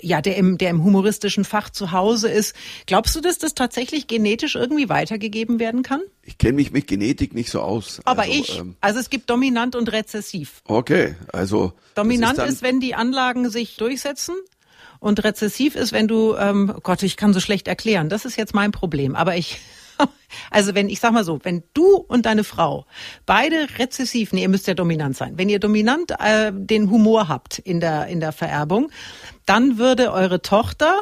ja, 0.00 0.20
der 0.20 0.36
im, 0.36 0.56
der 0.56 0.70
im 0.70 0.84
humoristischen 0.84 1.44
Fach 1.44 1.70
zu 1.70 1.92
Hause 1.92 2.28
ist. 2.30 2.54
Glaubst 2.86 3.16
du, 3.16 3.20
dass 3.20 3.38
das 3.38 3.54
tatsächlich 3.54 4.06
genetisch 4.06 4.54
irgendwie 4.54 4.88
weitergegeben 4.88 5.58
werden 5.58 5.82
kann? 5.82 6.02
Ich 6.22 6.38
kenne 6.38 6.54
mich 6.54 6.70
mit 6.70 6.86
Genetik 6.86 7.34
nicht 7.34 7.50
so 7.50 7.60
aus. 7.60 8.00
Aber 8.04 8.22
also, 8.22 8.34
ich, 8.34 8.58
ähm, 8.58 8.76
also 8.80 9.00
es 9.00 9.10
gibt 9.10 9.30
dominant 9.30 9.74
und 9.74 9.90
rezessiv. 9.90 10.62
Okay, 10.64 11.16
also. 11.32 11.72
Dominant 11.96 12.38
ist, 12.38 12.48
ist, 12.48 12.62
wenn 12.62 12.78
die 12.78 12.94
Anlagen 12.94 13.50
sich 13.50 13.76
durchsetzen 13.76 14.34
und 15.00 15.24
rezessiv 15.24 15.74
ist, 15.74 15.92
wenn 15.92 16.06
du, 16.06 16.36
ähm, 16.36 16.74
Gott, 16.82 17.02
ich 17.02 17.16
kann 17.16 17.32
so 17.32 17.40
schlecht 17.40 17.66
erklären, 17.66 18.08
das 18.08 18.24
ist 18.24 18.36
jetzt 18.36 18.54
mein 18.54 18.70
Problem. 18.70 19.16
Aber 19.16 19.36
ich, 19.36 19.58
also 20.50 20.74
wenn, 20.74 20.88
ich 20.88 21.00
sag 21.00 21.12
mal 21.12 21.24
so, 21.24 21.40
wenn 21.42 21.62
du 21.74 21.96
und 21.96 22.26
deine 22.26 22.44
Frau 22.44 22.86
beide 23.26 23.66
rezessiv, 23.78 24.32
nee, 24.32 24.42
ihr 24.42 24.48
müsst 24.48 24.66
ja 24.66 24.74
dominant 24.74 25.16
sein, 25.16 25.38
wenn 25.38 25.48
ihr 25.48 25.58
dominant 25.58 26.12
äh, 26.20 26.52
den 26.54 26.90
Humor 26.90 27.28
habt 27.28 27.58
in 27.58 27.80
der, 27.80 28.06
in 28.06 28.20
der 28.20 28.32
Vererbung, 28.32 28.90
dann 29.46 29.78
würde 29.78 30.12
eure 30.12 30.42
Tochter 30.42 31.00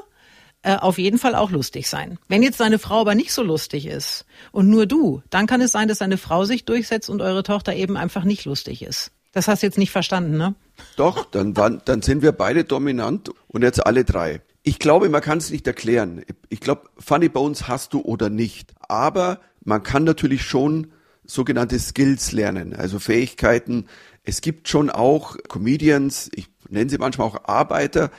äh, 0.62 0.76
auf 0.76 0.98
jeden 0.98 1.18
Fall 1.18 1.34
auch 1.34 1.50
lustig 1.50 1.88
sein. 1.88 2.18
Wenn 2.28 2.42
jetzt 2.42 2.60
deine 2.60 2.78
Frau 2.78 3.00
aber 3.00 3.14
nicht 3.14 3.32
so 3.32 3.42
lustig 3.42 3.86
ist 3.86 4.26
und 4.52 4.68
nur 4.68 4.86
du, 4.86 5.22
dann 5.30 5.46
kann 5.46 5.60
es 5.60 5.72
sein, 5.72 5.88
dass 5.88 5.98
deine 5.98 6.18
Frau 6.18 6.44
sich 6.44 6.64
durchsetzt 6.64 7.10
und 7.10 7.20
eure 7.20 7.42
Tochter 7.42 7.74
eben 7.74 7.96
einfach 7.96 8.24
nicht 8.24 8.44
lustig 8.44 8.82
ist. 8.82 9.10
Das 9.32 9.48
hast 9.48 9.62
du 9.62 9.66
jetzt 9.66 9.78
nicht 9.78 9.90
verstanden, 9.90 10.36
ne? 10.36 10.54
Doch, 10.96 11.24
dann, 11.26 11.56
waren, 11.56 11.82
dann 11.84 12.02
sind 12.02 12.22
wir 12.22 12.32
beide 12.32 12.64
dominant 12.64 13.30
und 13.48 13.62
jetzt 13.62 13.84
alle 13.84 14.04
drei. 14.04 14.40
Ich 14.62 14.78
glaube, 14.78 15.08
man 15.08 15.20
kann 15.20 15.38
es 15.38 15.50
nicht 15.50 15.66
erklären. 15.66 16.22
Ich 16.48 16.60
glaube, 16.60 16.88
Funny 16.98 17.28
Bones 17.28 17.68
hast 17.68 17.92
du 17.92 18.00
oder 18.00 18.30
nicht. 18.30 18.74
Aber 18.88 19.40
man 19.64 19.82
kann 19.82 20.04
natürlich 20.04 20.42
schon 20.42 20.88
sogenannte 21.24 21.78
Skills 21.78 22.32
lernen, 22.32 22.74
also 22.74 22.98
Fähigkeiten. 22.98 23.86
Es 24.24 24.40
gibt 24.40 24.68
schon 24.68 24.90
auch 24.90 25.36
Comedians, 25.48 26.30
ich 26.34 26.48
nenne 26.68 26.90
sie 26.90 26.98
manchmal 26.98 27.28
auch 27.28 27.44
Arbeiter, 27.44 28.10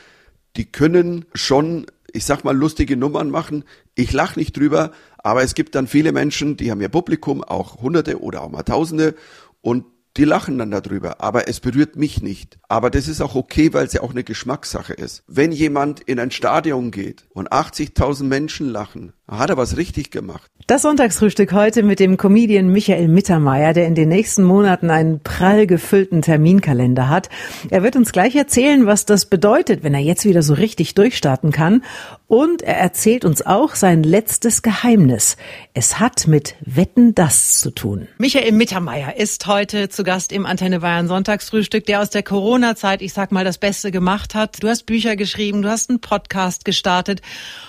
die 0.55 0.65
können 0.65 1.25
schon, 1.33 1.87
ich 2.13 2.25
sag 2.25 2.43
mal, 2.43 2.55
lustige 2.55 2.97
Nummern 2.97 3.29
machen. 3.31 3.63
Ich 3.95 4.13
lache 4.13 4.39
nicht 4.39 4.55
drüber, 4.55 4.91
aber 5.17 5.43
es 5.43 5.55
gibt 5.55 5.75
dann 5.75 5.87
viele 5.87 6.11
Menschen, 6.11 6.55
die 6.55 6.71
haben 6.71 6.81
ja 6.81 6.87
Publikum, 6.87 7.43
auch 7.43 7.81
Hunderte 7.81 8.21
oder 8.21 8.43
auch 8.43 8.49
mal 8.49 8.63
Tausende, 8.63 9.15
und 9.61 9.85
die 10.19 10.25
lachen 10.25 10.57
dann 10.57 10.69
darüber, 10.69 11.21
aber 11.21 11.47
es 11.47 11.61
berührt 11.61 11.95
mich 11.95 12.21
nicht. 12.21 12.59
Aber 12.67 12.89
das 12.89 13.07
ist 13.07 13.21
auch 13.21 13.35
okay, 13.35 13.71
weil 13.71 13.85
es 13.85 13.93
ja 13.93 14.01
auch 14.01 14.11
eine 14.11 14.25
Geschmackssache 14.25 14.91
ist. 14.91 15.23
Wenn 15.27 15.53
jemand 15.53 16.01
in 16.01 16.19
ein 16.19 16.29
Stadion 16.29 16.91
geht 16.91 17.25
und 17.29 17.53
80.000 17.53 18.25
Menschen 18.25 18.67
lachen, 18.67 19.13
hat 19.29 19.49
er 19.49 19.57
was 19.57 19.77
richtig 19.77 20.11
gemacht. 20.11 20.49
Das 20.67 20.83
Sonntagsfrühstück 20.83 21.51
heute 21.51 21.83
mit 21.83 21.99
dem 21.99 22.17
Comedian 22.17 22.67
Michael 22.67 23.07
Mittermeier, 23.07 23.73
der 23.73 23.87
in 23.87 23.95
den 23.95 24.09
nächsten 24.09 24.43
Monaten 24.43 24.89
einen 24.89 25.19
prall 25.21 25.67
gefüllten 25.67 26.21
Terminkalender 26.21 27.09
hat. 27.09 27.29
Er 27.69 27.81
wird 27.83 27.95
uns 27.95 28.11
gleich 28.11 28.35
erzählen, 28.35 28.85
was 28.85 29.05
das 29.05 29.25
bedeutet, 29.25 29.83
wenn 29.83 29.93
er 29.93 29.99
jetzt 29.99 30.25
wieder 30.25 30.43
so 30.43 30.53
richtig 30.53 30.95
durchstarten 30.95 31.51
kann. 31.51 31.83
Und 32.27 32.61
er 32.61 32.77
erzählt 32.77 33.25
uns 33.25 33.43
auch 33.43 33.73
sein 33.73 34.03
letztes 34.03 34.61
Geheimnis. 34.61 35.37
Es 35.73 35.99
hat 35.99 36.27
mit 36.27 36.55
Wetten 36.61 37.15
das 37.15 37.59
zu 37.59 37.71
tun. 37.71 38.07
Michael 38.19 38.51
Mittermeier 38.51 39.17
ist 39.17 39.47
heute 39.47 39.89
zu 39.89 40.03
Gast 40.03 40.31
im 40.31 40.45
Antenne 40.45 40.81
Bayern 40.81 41.07
Sonntagsfrühstück, 41.07 41.87
der 41.87 42.01
aus 42.01 42.11
der 42.11 42.21
Corona-Zeit, 42.21 43.01
ich 43.01 43.13
sag 43.13 43.31
mal, 43.31 43.43
das 43.43 43.57
Beste 43.57 43.89
gemacht 43.89 44.35
hat. 44.35 44.61
Du 44.61 44.67
hast 44.67 44.85
Bücher 44.85 45.15
geschrieben, 45.15 45.63
du 45.63 45.69
hast 45.69 45.89
einen 45.89 46.01
Podcast 46.01 46.65
gestartet. 46.65 47.23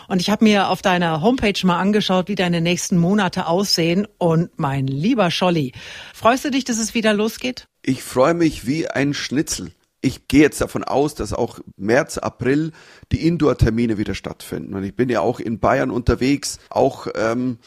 Und 0.08 0.20
ich 0.20 0.28
habe 0.28 0.44
mir 0.44 0.68
auf 0.68 0.82
deiner 0.82 1.22
Homepage 1.22 1.49
mal 1.64 1.78
angeschaut, 1.78 2.28
wie 2.28 2.34
deine 2.34 2.60
nächsten 2.60 2.96
Monate 2.96 3.46
aussehen. 3.46 4.06
Und 4.18 4.50
mein 4.56 4.86
lieber 4.86 5.30
Scholli, 5.30 5.72
freust 6.14 6.44
du 6.44 6.50
dich, 6.50 6.64
dass 6.64 6.78
es 6.78 6.94
wieder 6.94 7.12
losgeht? 7.12 7.66
Ich 7.82 8.02
freue 8.02 8.34
mich 8.34 8.66
wie 8.66 8.88
ein 8.88 9.14
Schnitzel. 9.14 9.72
Ich 10.02 10.28
gehe 10.28 10.40
jetzt 10.40 10.62
davon 10.62 10.82
aus, 10.82 11.14
dass 11.14 11.34
auch 11.34 11.60
März, 11.76 12.16
April 12.16 12.72
die 13.12 13.26
Indoor-Termine 13.26 13.98
wieder 13.98 14.14
stattfinden. 14.14 14.74
Und 14.74 14.82
ich 14.82 14.96
bin 14.96 15.10
ja 15.10 15.20
auch 15.20 15.40
in 15.40 15.58
Bayern 15.58 15.90
unterwegs, 15.90 16.58
auch 16.70 17.06
ähm, 17.14 17.58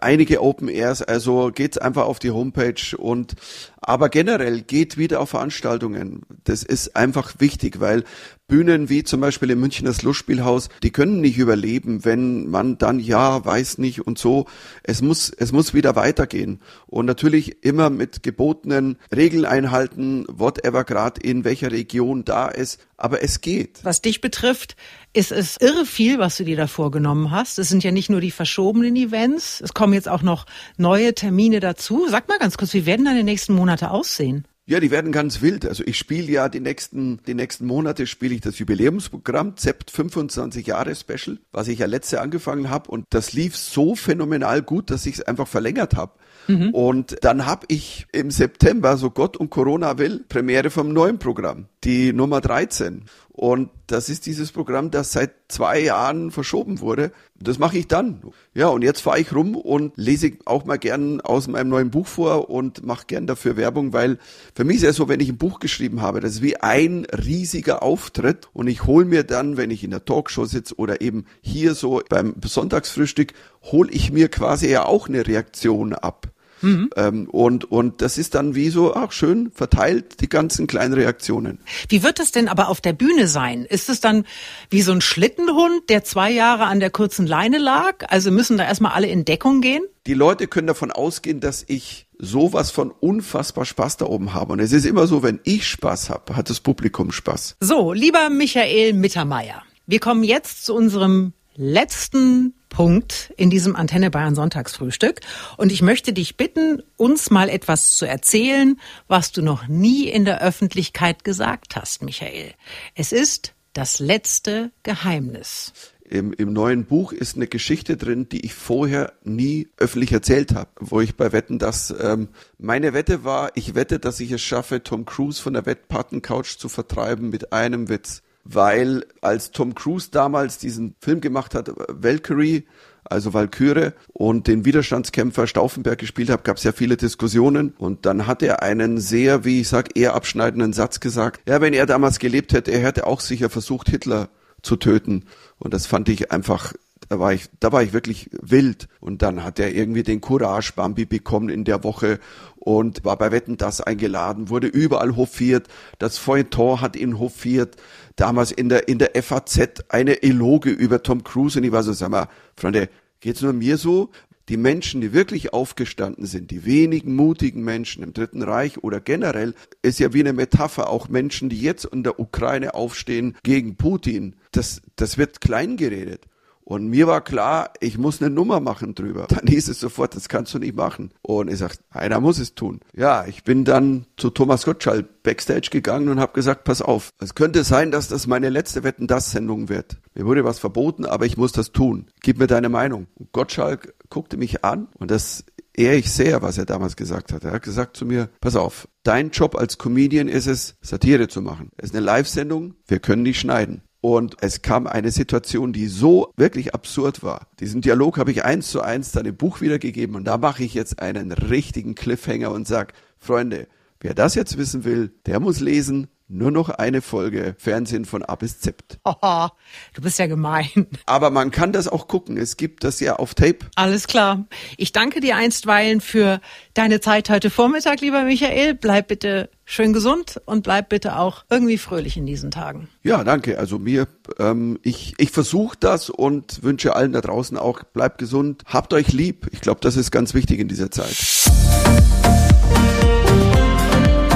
einige 0.00 0.42
Open 0.42 0.68
Airs. 0.68 1.02
Also 1.02 1.50
geht's 1.54 1.76
einfach 1.76 2.06
auf 2.06 2.18
die 2.18 2.30
Homepage 2.30 2.96
und 2.96 3.34
aber 3.78 4.08
generell 4.08 4.62
geht 4.62 4.96
wieder 4.96 5.20
auf 5.20 5.30
Veranstaltungen. 5.30 6.22
Das 6.44 6.62
ist 6.62 6.96
einfach 6.96 7.34
wichtig, 7.40 7.78
weil 7.78 8.04
Bühnen 8.48 8.88
wie 8.88 9.02
zum 9.02 9.20
Beispiel 9.20 9.50
im 9.50 9.60
Münchner 9.60 9.92
Lustspielhaus, 10.02 10.68
die 10.84 10.92
können 10.92 11.20
nicht 11.20 11.36
überleben, 11.36 12.04
wenn 12.04 12.48
man 12.48 12.78
dann 12.78 13.00
ja, 13.00 13.44
weiß 13.44 13.78
nicht 13.78 14.06
und 14.06 14.18
so. 14.18 14.46
Es 14.84 15.02
muss, 15.02 15.30
es 15.30 15.50
muss 15.50 15.74
wieder 15.74 15.96
weitergehen. 15.96 16.60
Und 16.86 17.06
natürlich 17.06 17.64
immer 17.64 17.90
mit 17.90 18.22
gebotenen 18.22 18.98
Regeln 19.14 19.46
einhalten, 19.46 20.26
whatever 20.28 20.84
gerade 20.84 21.20
in 21.20 21.44
welcher 21.44 21.72
Region 21.72 22.24
da 22.24 22.46
ist. 22.46 22.80
Aber 22.96 23.22
es 23.22 23.40
geht. 23.40 23.80
Was 23.82 24.00
dich 24.00 24.20
betrifft, 24.20 24.76
ist 25.12 25.32
es 25.32 25.56
irre 25.60 25.84
viel, 25.84 26.20
was 26.20 26.36
du 26.36 26.44
dir 26.44 26.56
da 26.56 26.68
vorgenommen 26.68 27.32
hast. 27.32 27.58
Es 27.58 27.68
sind 27.68 27.82
ja 27.82 27.90
nicht 27.90 28.10
nur 28.10 28.20
die 28.20 28.30
verschobenen 28.30 28.94
Events. 28.94 29.60
Es 29.60 29.74
kommen 29.74 29.92
jetzt 29.92 30.08
auch 30.08 30.22
noch 30.22 30.46
neue 30.76 31.14
Termine 31.14 31.58
dazu. 31.58 32.06
Sag 32.08 32.28
mal 32.28 32.38
ganz 32.38 32.56
kurz, 32.56 32.72
wie 32.74 32.86
werden 32.86 33.06
deine 33.06 33.24
nächsten 33.24 33.54
Monate 33.54 33.90
aussehen? 33.90 34.46
Ja, 34.68 34.80
die 34.80 34.90
werden 34.90 35.12
ganz 35.12 35.42
wild. 35.42 35.64
Also 35.64 35.84
ich 35.86 35.96
spiele 35.96 36.30
ja 36.30 36.48
die 36.48 36.58
nächsten, 36.58 37.20
die 37.28 37.34
nächsten 37.34 37.66
Monate 37.66 38.08
spiele 38.08 38.34
ich 38.34 38.40
das 38.40 38.58
Jubiläumsprogramm 38.58 39.56
ZEPT 39.56 39.92
25 39.92 40.66
Jahre 40.66 40.96
Special, 40.96 41.38
was 41.52 41.68
ich 41.68 41.78
ja 41.78 41.86
letzte 41.86 42.20
angefangen 42.20 42.68
habe 42.68 42.90
und 42.90 43.04
das 43.10 43.32
lief 43.32 43.56
so 43.56 43.94
phänomenal 43.94 44.62
gut, 44.62 44.90
dass 44.90 45.06
ich 45.06 45.18
es 45.18 45.22
einfach 45.22 45.46
verlängert 45.46 45.94
habe. 45.94 46.14
Mhm. 46.48 46.70
Und 46.70 47.16
dann 47.22 47.46
habe 47.46 47.66
ich 47.68 48.06
im 48.10 48.32
September, 48.32 48.96
so 48.96 49.10
Gott 49.10 49.36
und 49.36 49.50
Corona 49.50 49.98
will, 49.98 50.24
Premiere 50.28 50.70
vom 50.70 50.92
neuen 50.92 51.18
Programm, 51.18 51.66
die 51.84 52.12
Nummer 52.12 52.40
13. 52.40 53.04
Und 53.36 53.68
das 53.86 54.08
ist 54.08 54.24
dieses 54.24 54.50
Programm, 54.50 54.90
das 54.90 55.12
seit 55.12 55.30
zwei 55.48 55.78
Jahren 55.78 56.30
verschoben 56.30 56.80
wurde. 56.80 57.12
Das 57.38 57.58
mache 57.58 57.76
ich 57.76 57.86
dann. 57.86 58.22
Ja, 58.54 58.68
und 58.68 58.80
jetzt 58.80 59.02
fahre 59.02 59.20
ich 59.20 59.30
rum 59.34 59.54
und 59.56 59.92
lese 59.96 60.32
auch 60.46 60.64
mal 60.64 60.78
gern 60.78 61.20
aus 61.20 61.46
meinem 61.46 61.68
neuen 61.68 61.90
Buch 61.90 62.06
vor 62.06 62.48
und 62.48 62.86
mache 62.86 63.04
gern 63.06 63.26
dafür 63.26 63.58
Werbung, 63.58 63.92
weil 63.92 64.18
für 64.54 64.64
mich 64.64 64.78
ist 64.78 64.84
es 64.84 64.96
so, 64.96 65.08
wenn 65.10 65.20
ich 65.20 65.28
ein 65.28 65.36
Buch 65.36 65.60
geschrieben 65.60 66.00
habe, 66.00 66.20
das 66.20 66.36
ist 66.36 66.42
wie 66.42 66.56
ein 66.56 67.04
riesiger 67.04 67.82
Auftritt 67.82 68.48
und 68.54 68.68
ich 68.68 68.86
hole 68.86 69.04
mir 69.04 69.22
dann, 69.22 69.58
wenn 69.58 69.70
ich 69.70 69.84
in 69.84 69.90
der 69.90 70.06
Talkshow 70.06 70.46
sitze 70.46 70.74
oder 70.76 71.02
eben 71.02 71.26
hier 71.42 71.74
so 71.74 72.00
beim 72.08 72.36
Sonntagsfrühstück, 72.42 73.34
hole 73.64 73.92
ich 73.92 74.10
mir 74.10 74.30
quasi 74.30 74.70
ja 74.70 74.86
auch 74.86 75.10
eine 75.10 75.26
Reaktion 75.26 75.92
ab. 75.92 76.28
Mhm. 76.62 76.90
Ähm, 76.96 77.28
und, 77.30 77.70
und 77.70 78.02
das 78.02 78.18
ist 78.18 78.34
dann 78.34 78.54
wie 78.54 78.70
so, 78.70 78.94
ach 78.94 79.12
schön, 79.12 79.50
verteilt 79.54 80.20
die 80.20 80.28
ganzen 80.28 80.66
kleinen 80.66 80.94
Reaktionen. 80.94 81.58
Wie 81.88 82.02
wird 82.02 82.20
es 82.20 82.32
denn 82.32 82.48
aber 82.48 82.68
auf 82.68 82.80
der 82.80 82.92
Bühne 82.92 83.28
sein? 83.28 83.64
Ist 83.64 83.88
es 83.88 84.00
dann 84.00 84.24
wie 84.70 84.82
so 84.82 84.92
ein 84.92 85.00
Schlittenhund, 85.00 85.88
der 85.88 86.04
zwei 86.04 86.30
Jahre 86.30 86.64
an 86.64 86.80
der 86.80 86.90
kurzen 86.90 87.26
Leine 87.26 87.58
lag? 87.58 88.04
Also 88.08 88.30
müssen 88.30 88.56
da 88.58 88.64
erstmal 88.64 88.92
alle 88.92 89.08
in 89.08 89.24
Deckung 89.24 89.60
gehen? 89.60 89.82
Die 90.06 90.14
Leute 90.14 90.46
können 90.46 90.68
davon 90.68 90.92
ausgehen, 90.92 91.40
dass 91.40 91.64
ich 91.66 92.06
sowas 92.18 92.70
von 92.70 92.90
unfassbar 92.90 93.64
Spaß 93.64 93.98
da 93.98 94.06
oben 94.06 94.32
habe. 94.34 94.52
Und 94.52 94.60
es 94.60 94.72
ist 94.72 94.86
immer 94.86 95.06
so, 95.06 95.22
wenn 95.22 95.40
ich 95.44 95.66
Spaß 95.66 96.10
habe, 96.10 96.36
hat 96.36 96.48
das 96.48 96.60
Publikum 96.60 97.12
Spaß. 97.12 97.56
So, 97.60 97.92
lieber 97.92 98.30
Michael 98.30 98.92
Mittermeier, 98.92 99.62
wir 99.86 100.00
kommen 100.00 100.24
jetzt 100.24 100.64
zu 100.64 100.74
unserem 100.74 101.32
letzten 101.56 102.54
Punkt 102.76 103.32
in 103.38 103.48
diesem 103.48 103.74
Antenne 103.74 104.10
Bayern 104.10 104.34
Sonntagsfrühstück. 104.34 105.20
Und 105.56 105.72
ich 105.72 105.80
möchte 105.80 106.12
dich 106.12 106.36
bitten, 106.36 106.82
uns 106.98 107.30
mal 107.30 107.48
etwas 107.48 107.96
zu 107.96 108.04
erzählen, 108.04 108.78
was 109.08 109.32
du 109.32 109.40
noch 109.40 109.66
nie 109.66 110.10
in 110.10 110.26
der 110.26 110.42
Öffentlichkeit 110.42 111.24
gesagt 111.24 111.74
hast, 111.74 112.02
Michael. 112.02 112.52
Es 112.94 113.12
ist 113.12 113.54
das 113.72 113.98
letzte 113.98 114.72
Geheimnis. 114.82 115.72
Im, 116.04 116.34
Im 116.34 116.52
neuen 116.52 116.84
Buch 116.84 117.12
ist 117.12 117.36
eine 117.36 117.46
Geschichte 117.46 117.96
drin, 117.96 118.28
die 118.28 118.44
ich 118.44 118.52
vorher 118.52 119.14
nie 119.24 119.70
öffentlich 119.78 120.12
erzählt 120.12 120.54
habe, 120.54 120.68
wo 120.78 121.00
ich 121.00 121.16
bei 121.16 121.32
Wetten 121.32 121.58
das 121.58 121.94
ähm, 121.98 122.28
meine 122.58 122.92
Wette 122.92 123.24
war, 123.24 123.52
ich 123.54 123.74
wette, 123.74 123.98
dass 123.98 124.20
ich 124.20 124.32
es 124.32 124.42
schaffe, 124.42 124.82
Tom 124.82 125.06
Cruise 125.06 125.40
von 125.40 125.54
der 125.54 125.64
Wettpatencouch 125.64 126.58
zu 126.58 126.68
vertreiben 126.68 127.30
mit 127.30 127.54
einem 127.54 127.88
Witz 127.88 128.22
weil 128.48 129.04
als 129.20 129.50
Tom 129.50 129.74
Cruise 129.74 130.08
damals 130.10 130.58
diesen 130.58 130.94
Film 131.00 131.20
gemacht 131.20 131.54
hat, 131.54 131.70
Valkyrie, 131.88 132.66
also 133.04 133.34
Valkyrie, 133.34 133.90
und 134.12 134.46
den 134.46 134.64
Widerstandskämpfer 134.64 135.46
Stauffenberg 135.46 135.98
gespielt 135.98 136.30
hat, 136.30 136.44
gab 136.44 136.56
es 136.56 136.64
ja 136.64 136.72
viele 136.72 136.96
Diskussionen. 136.96 137.74
Und 137.78 138.06
dann 138.06 138.26
hat 138.26 138.42
er 138.42 138.62
einen 138.62 138.98
sehr, 138.98 139.44
wie 139.44 139.60
ich 139.60 139.68
sag, 139.68 139.96
eher 139.96 140.14
abschneidenden 140.14 140.72
Satz 140.72 141.00
gesagt. 141.00 141.40
Ja, 141.48 141.60
wenn 141.60 141.74
er 141.74 141.86
damals 141.86 142.18
gelebt 142.18 142.52
hätte, 142.52 142.72
er 142.72 142.80
hätte 142.80 143.06
auch 143.06 143.20
sicher 143.20 143.50
versucht, 143.50 143.88
Hitler 143.88 144.28
zu 144.62 144.76
töten. 144.76 145.24
Und 145.58 145.74
das 145.74 145.86
fand 145.86 146.08
ich 146.08 146.32
einfach 146.32 146.72
da 147.08 147.20
war 147.20 147.32
ich, 147.32 147.46
da 147.60 147.72
war 147.72 147.82
ich 147.82 147.92
wirklich 147.92 148.30
wild. 148.32 148.88
Und 149.00 149.22
dann 149.22 149.44
hat 149.44 149.58
er 149.58 149.74
irgendwie 149.74 150.02
den 150.02 150.20
Courage 150.20 150.72
Bambi 150.74 151.04
bekommen 151.04 151.48
in 151.48 151.64
der 151.64 151.84
Woche 151.84 152.18
und 152.56 153.04
war 153.04 153.16
bei 153.16 153.30
Wetten 153.30 153.56
das 153.56 153.80
eingeladen, 153.80 154.48
wurde 154.48 154.66
überall 154.66 155.16
hofiert. 155.16 155.68
Das 155.98 156.18
Feuilleton 156.18 156.80
hat 156.80 156.96
ihn 156.96 157.18
hofiert. 157.18 157.76
Damals 158.16 158.50
in 158.50 158.68
der, 158.68 158.88
in 158.88 158.98
der 158.98 159.10
FAZ 159.22 159.84
eine 159.88 160.22
Eloge 160.22 160.70
über 160.70 161.02
Tom 161.02 161.22
Cruise 161.22 161.58
und 161.58 161.64
ich 161.64 161.72
war 161.72 161.82
so, 161.82 161.92
sag 161.92 162.10
mal, 162.10 162.28
Freunde, 162.56 162.88
geht's 163.20 163.42
nur 163.42 163.52
mir 163.52 163.76
so? 163.76 164.10
Die 164.48 164.56
Menschen, 164.56 165.00
die 165.00 165.12
wirklich 165.12 165.52
aufgestanden 165.52 166.24
sind, 166.24 166.52
die 166.52 166.64
wenigen 166.64 167.16
mutigen 167.16 167.64
Menschen 167.64 168.04
im 168.04 168.14
Dritten 168.14 168.42
Reich 168.42 168.78
oder 168.82 169.00
generell, 169.00 169.54
ist 169.82 169.98
ja 169.98 170.12
wie 170.12 170.20
eine 170.20 170.32
Metapher, 170.32 170.88
auch 170.88 171.08
Menschen, 171.08 171.48
die 171.48 171.60
jetzt 171.60 171.84
in 171.84 172.04
der 172.04 172.20
Ukraine 172.20 172.74
aufstehen 172.74 173.36
gegen 173.42 173.76
Putin, 173.76 174.36
das, 174.52 174.82
das 174.94 175.18
wird 175.18 175.40
klein 175.40 175.76
geredet. 175.76 176.26
Und 176.68 176.88
mir 176.88 177.06
war 177.06 177.20
klar, 177.20 177.70
ich 177.78 177.96
muss 177.96 178.20
eine 178.20 178.28
Nummer 178.28 178.58
machen 178.58 178.96
drüber. 178.96 179.26
Dann 179.28 179.46
hieß 179.46 179.68
es 179.68 179.78
sofort, 179.78 180.16
das 180.16 180.28
kannst 180.28 180.52
du 180.52 180.58
nicht 180.58 180.74
machen. 180.74 181.12
Und 181.22 181.48
ich 181.48 181.58
sagte, 181.58 181.78
einer 181.90 182.18
muss 182.18 182.40
es 182.40 182.56
tun. 182.56 182.80
Ja, 182.92 183.24
ich 183.24 183.44
bin 183.44 183.64
dann 183.64 184.06
zu 184.16 184.30
Thomas 184.30 184.64
Gottschalk 184.64 185.22
backstage 185.22 185.68
gegangen 185.70 186.08
und 186.08 186.18
habe 186.18 186.32
gesagt, 186.32 186.64
pass 186.64 186.82
auf, 186.82 187.10
es 187.20 187.36
könnte 187.36 187.62
sein, 187.62 187.92
dass 187.92 188.08
das 188.08 188.26
meine 188.26 188.48
letzte 188.48 188.82
Wetten 188.82 189.06
das 189.06 189.30
Sendung 189.30 189.68
wird. 189.68 189.98
Mir 190.14 190.26
wurde 190.26 190.44
was 190.44 190.58
verboten, 190.58 191.04
aber 191.04 191.24
ich 191.24 191.36
muss 191.36 191.52
das 191.52 191.70
tun. 191.70 192.06
Gib 192.20 192.38
mir 192.38 192.48
deine 192.48 192.68
Meinung. 192.68 193.06
Und 193.14 193.30
Gottschalk 193.30 193.94
guckte 194.10 194.36
mich 194.36 194.64
an 194.64 194.88
und 194.98 195.12
das 195.12 195.44
ehre 195.72 195.96
ich 195.96 196.10
sehr, 196.10 196.42
was 196.42 196.58
er 196.58 196.64
damals 196.64 196.96
gesagt 196.96 197.32
hat. 197.32 197.44
Er 197.44 197.52
hat 197.52 197.62
gesagt 197.62 197.96
zu 197.96 198.06
mir, 198.06 198.28
pass 198.40 198.56
auf, 198.56 198.88
dein 199.04 199.30
Job 199.30 199.54
als 199.54 199.78
Comedian 199.78 200.26
ist 200.26 200.46
es, 200.46 200.74
Satire 200.80 201.28
zu 201.28 201.42
machen. 201.42 201.70
Es 201.76 201.90
ist 201.90 201.96
eine 201.96 202.04
Live-Sendung, 202.04 202.74
wir 202.88 202.98
können 202.98 203.22
nicht 203.22 203.38
schneiden. 203.38 203.82
Und 204.08 204.36
es 204.40 204.62
kam 204.62 204.86
eine 204.86 205.10
Situation, 205.10 205.72
die 205.72 205.88
so 205.88 206.32
wirklich 206.36 206.76
absurd 206.76 207.24
war. 207.24 207.48
Diesen 207.58 207.80
Dialog 207.80 208.18
habe 208.18 208.30
ich 208.30 208.44
eins 208.44 208.70
zu 208.70 208.80
eins 208.80 209.10
dann 209.10 209.26
im 209.26 209.36
Buch 209.36 209.60
wiedergegeben 209.60 210.14
und 210.14 210.22
da 210.22 210.38
mache 210.38 210.62
ich 210.62 210.74
jetzt 210.74 211.00
einen 211.00 211.32
richtigen 211.32 211.96
Cliffhanger 211.96 212.52
und 212.52 212.68
sage, 212.68 212.94
Freunde, 213.18 213.66
wer 213.98 214.14
das 214.14 214.36
jetzt 214.36 214.58
wissen 214.58 214.84
will, 214.84 215.12
der 215.26 215.40
muss 215.40 215.58
lesen, 215.58 216.06
nur 216.28 216.50
noch 216.50 216.68
eine 216.68 217.02
Folge 217.02 217.54
Fernsehen 217.58 218.04
von 218.04 218.22
A 218.22 218.34
bis 218.34 218.60
Z. 218.60 218.98
Oh, 219.04 219.48
du 219.94 220.02
bist 220.02 220.18
ja 220.18 220.26
gemein. 220.26 220.86
Aber 221.06 221.30
man 221.30 221.50
kann 221.50 221.72
das 221.72 221.88
auch 221.88 222.08
gucken. 222.08 222.36
Es 222.36 222.56
gibt 222.56 222.84
das 222.84 223.00
ja 223.00 223.16
auf 223.16 223.34
Tape. 223.34 223.58
Alles 223.76 224.06
klar. 224.06 224.46
Ich 224.76 224.92
danke 224.92 225.20
dir 225.20 225.36
einstweilen 225.36 226.00
für 226.00 226.40
deine 226.74 227.00
Zeit 227.00 227.30
heute 227.30 227.50
Vormittag, 227.50 228.00
lieber 228.00 228.24
Michael. 228.24 228.74
Bleib 228.74 229.08
bitte 229.08 229.50
schön 229.64 229.92
gesund 229.92 230.40
und 230.46 230.62
bleib 230.62 230.88
bitte 230.88 231.18
auch 231.18 231.44
irgendwie 231.50 231.78
fröhlich 231.78 232.16
in 232.16 232.26
diesen 232.26 232.50
Tagen. 232.50 232.88
Ja, 233.02 233.22
danke. 233.24 233.58
Also 233.58 233.78
mir, 233.78 234.08
ähm, 234.38 234.78
ich, 234.82 235.14
ich 235.18 235.30
versuche 235.30 235.76
das 235.78 236.10
und 236.10 236.62
wünsche 236.62 236.96
allen 236.96 237.12
da 237.12 237.20
draußen 237.20 237.56
auch, 237.56 237.82
bleibt 237.82 238.18
gesund, 238.18 238.62
habt 238.66 238.92
euch 238.92 239.12
lieb. 239.12 239.48
Ich 239.52 239.60
glaube, 239.60 239.80
das 239.82 239.96
ist 239.96 240.10
ganz 240.10 240.34
wichtig 240.34 240.60
in 240.60 240.68
dieser 240.68 240.90
Zeit. 240.90 241.16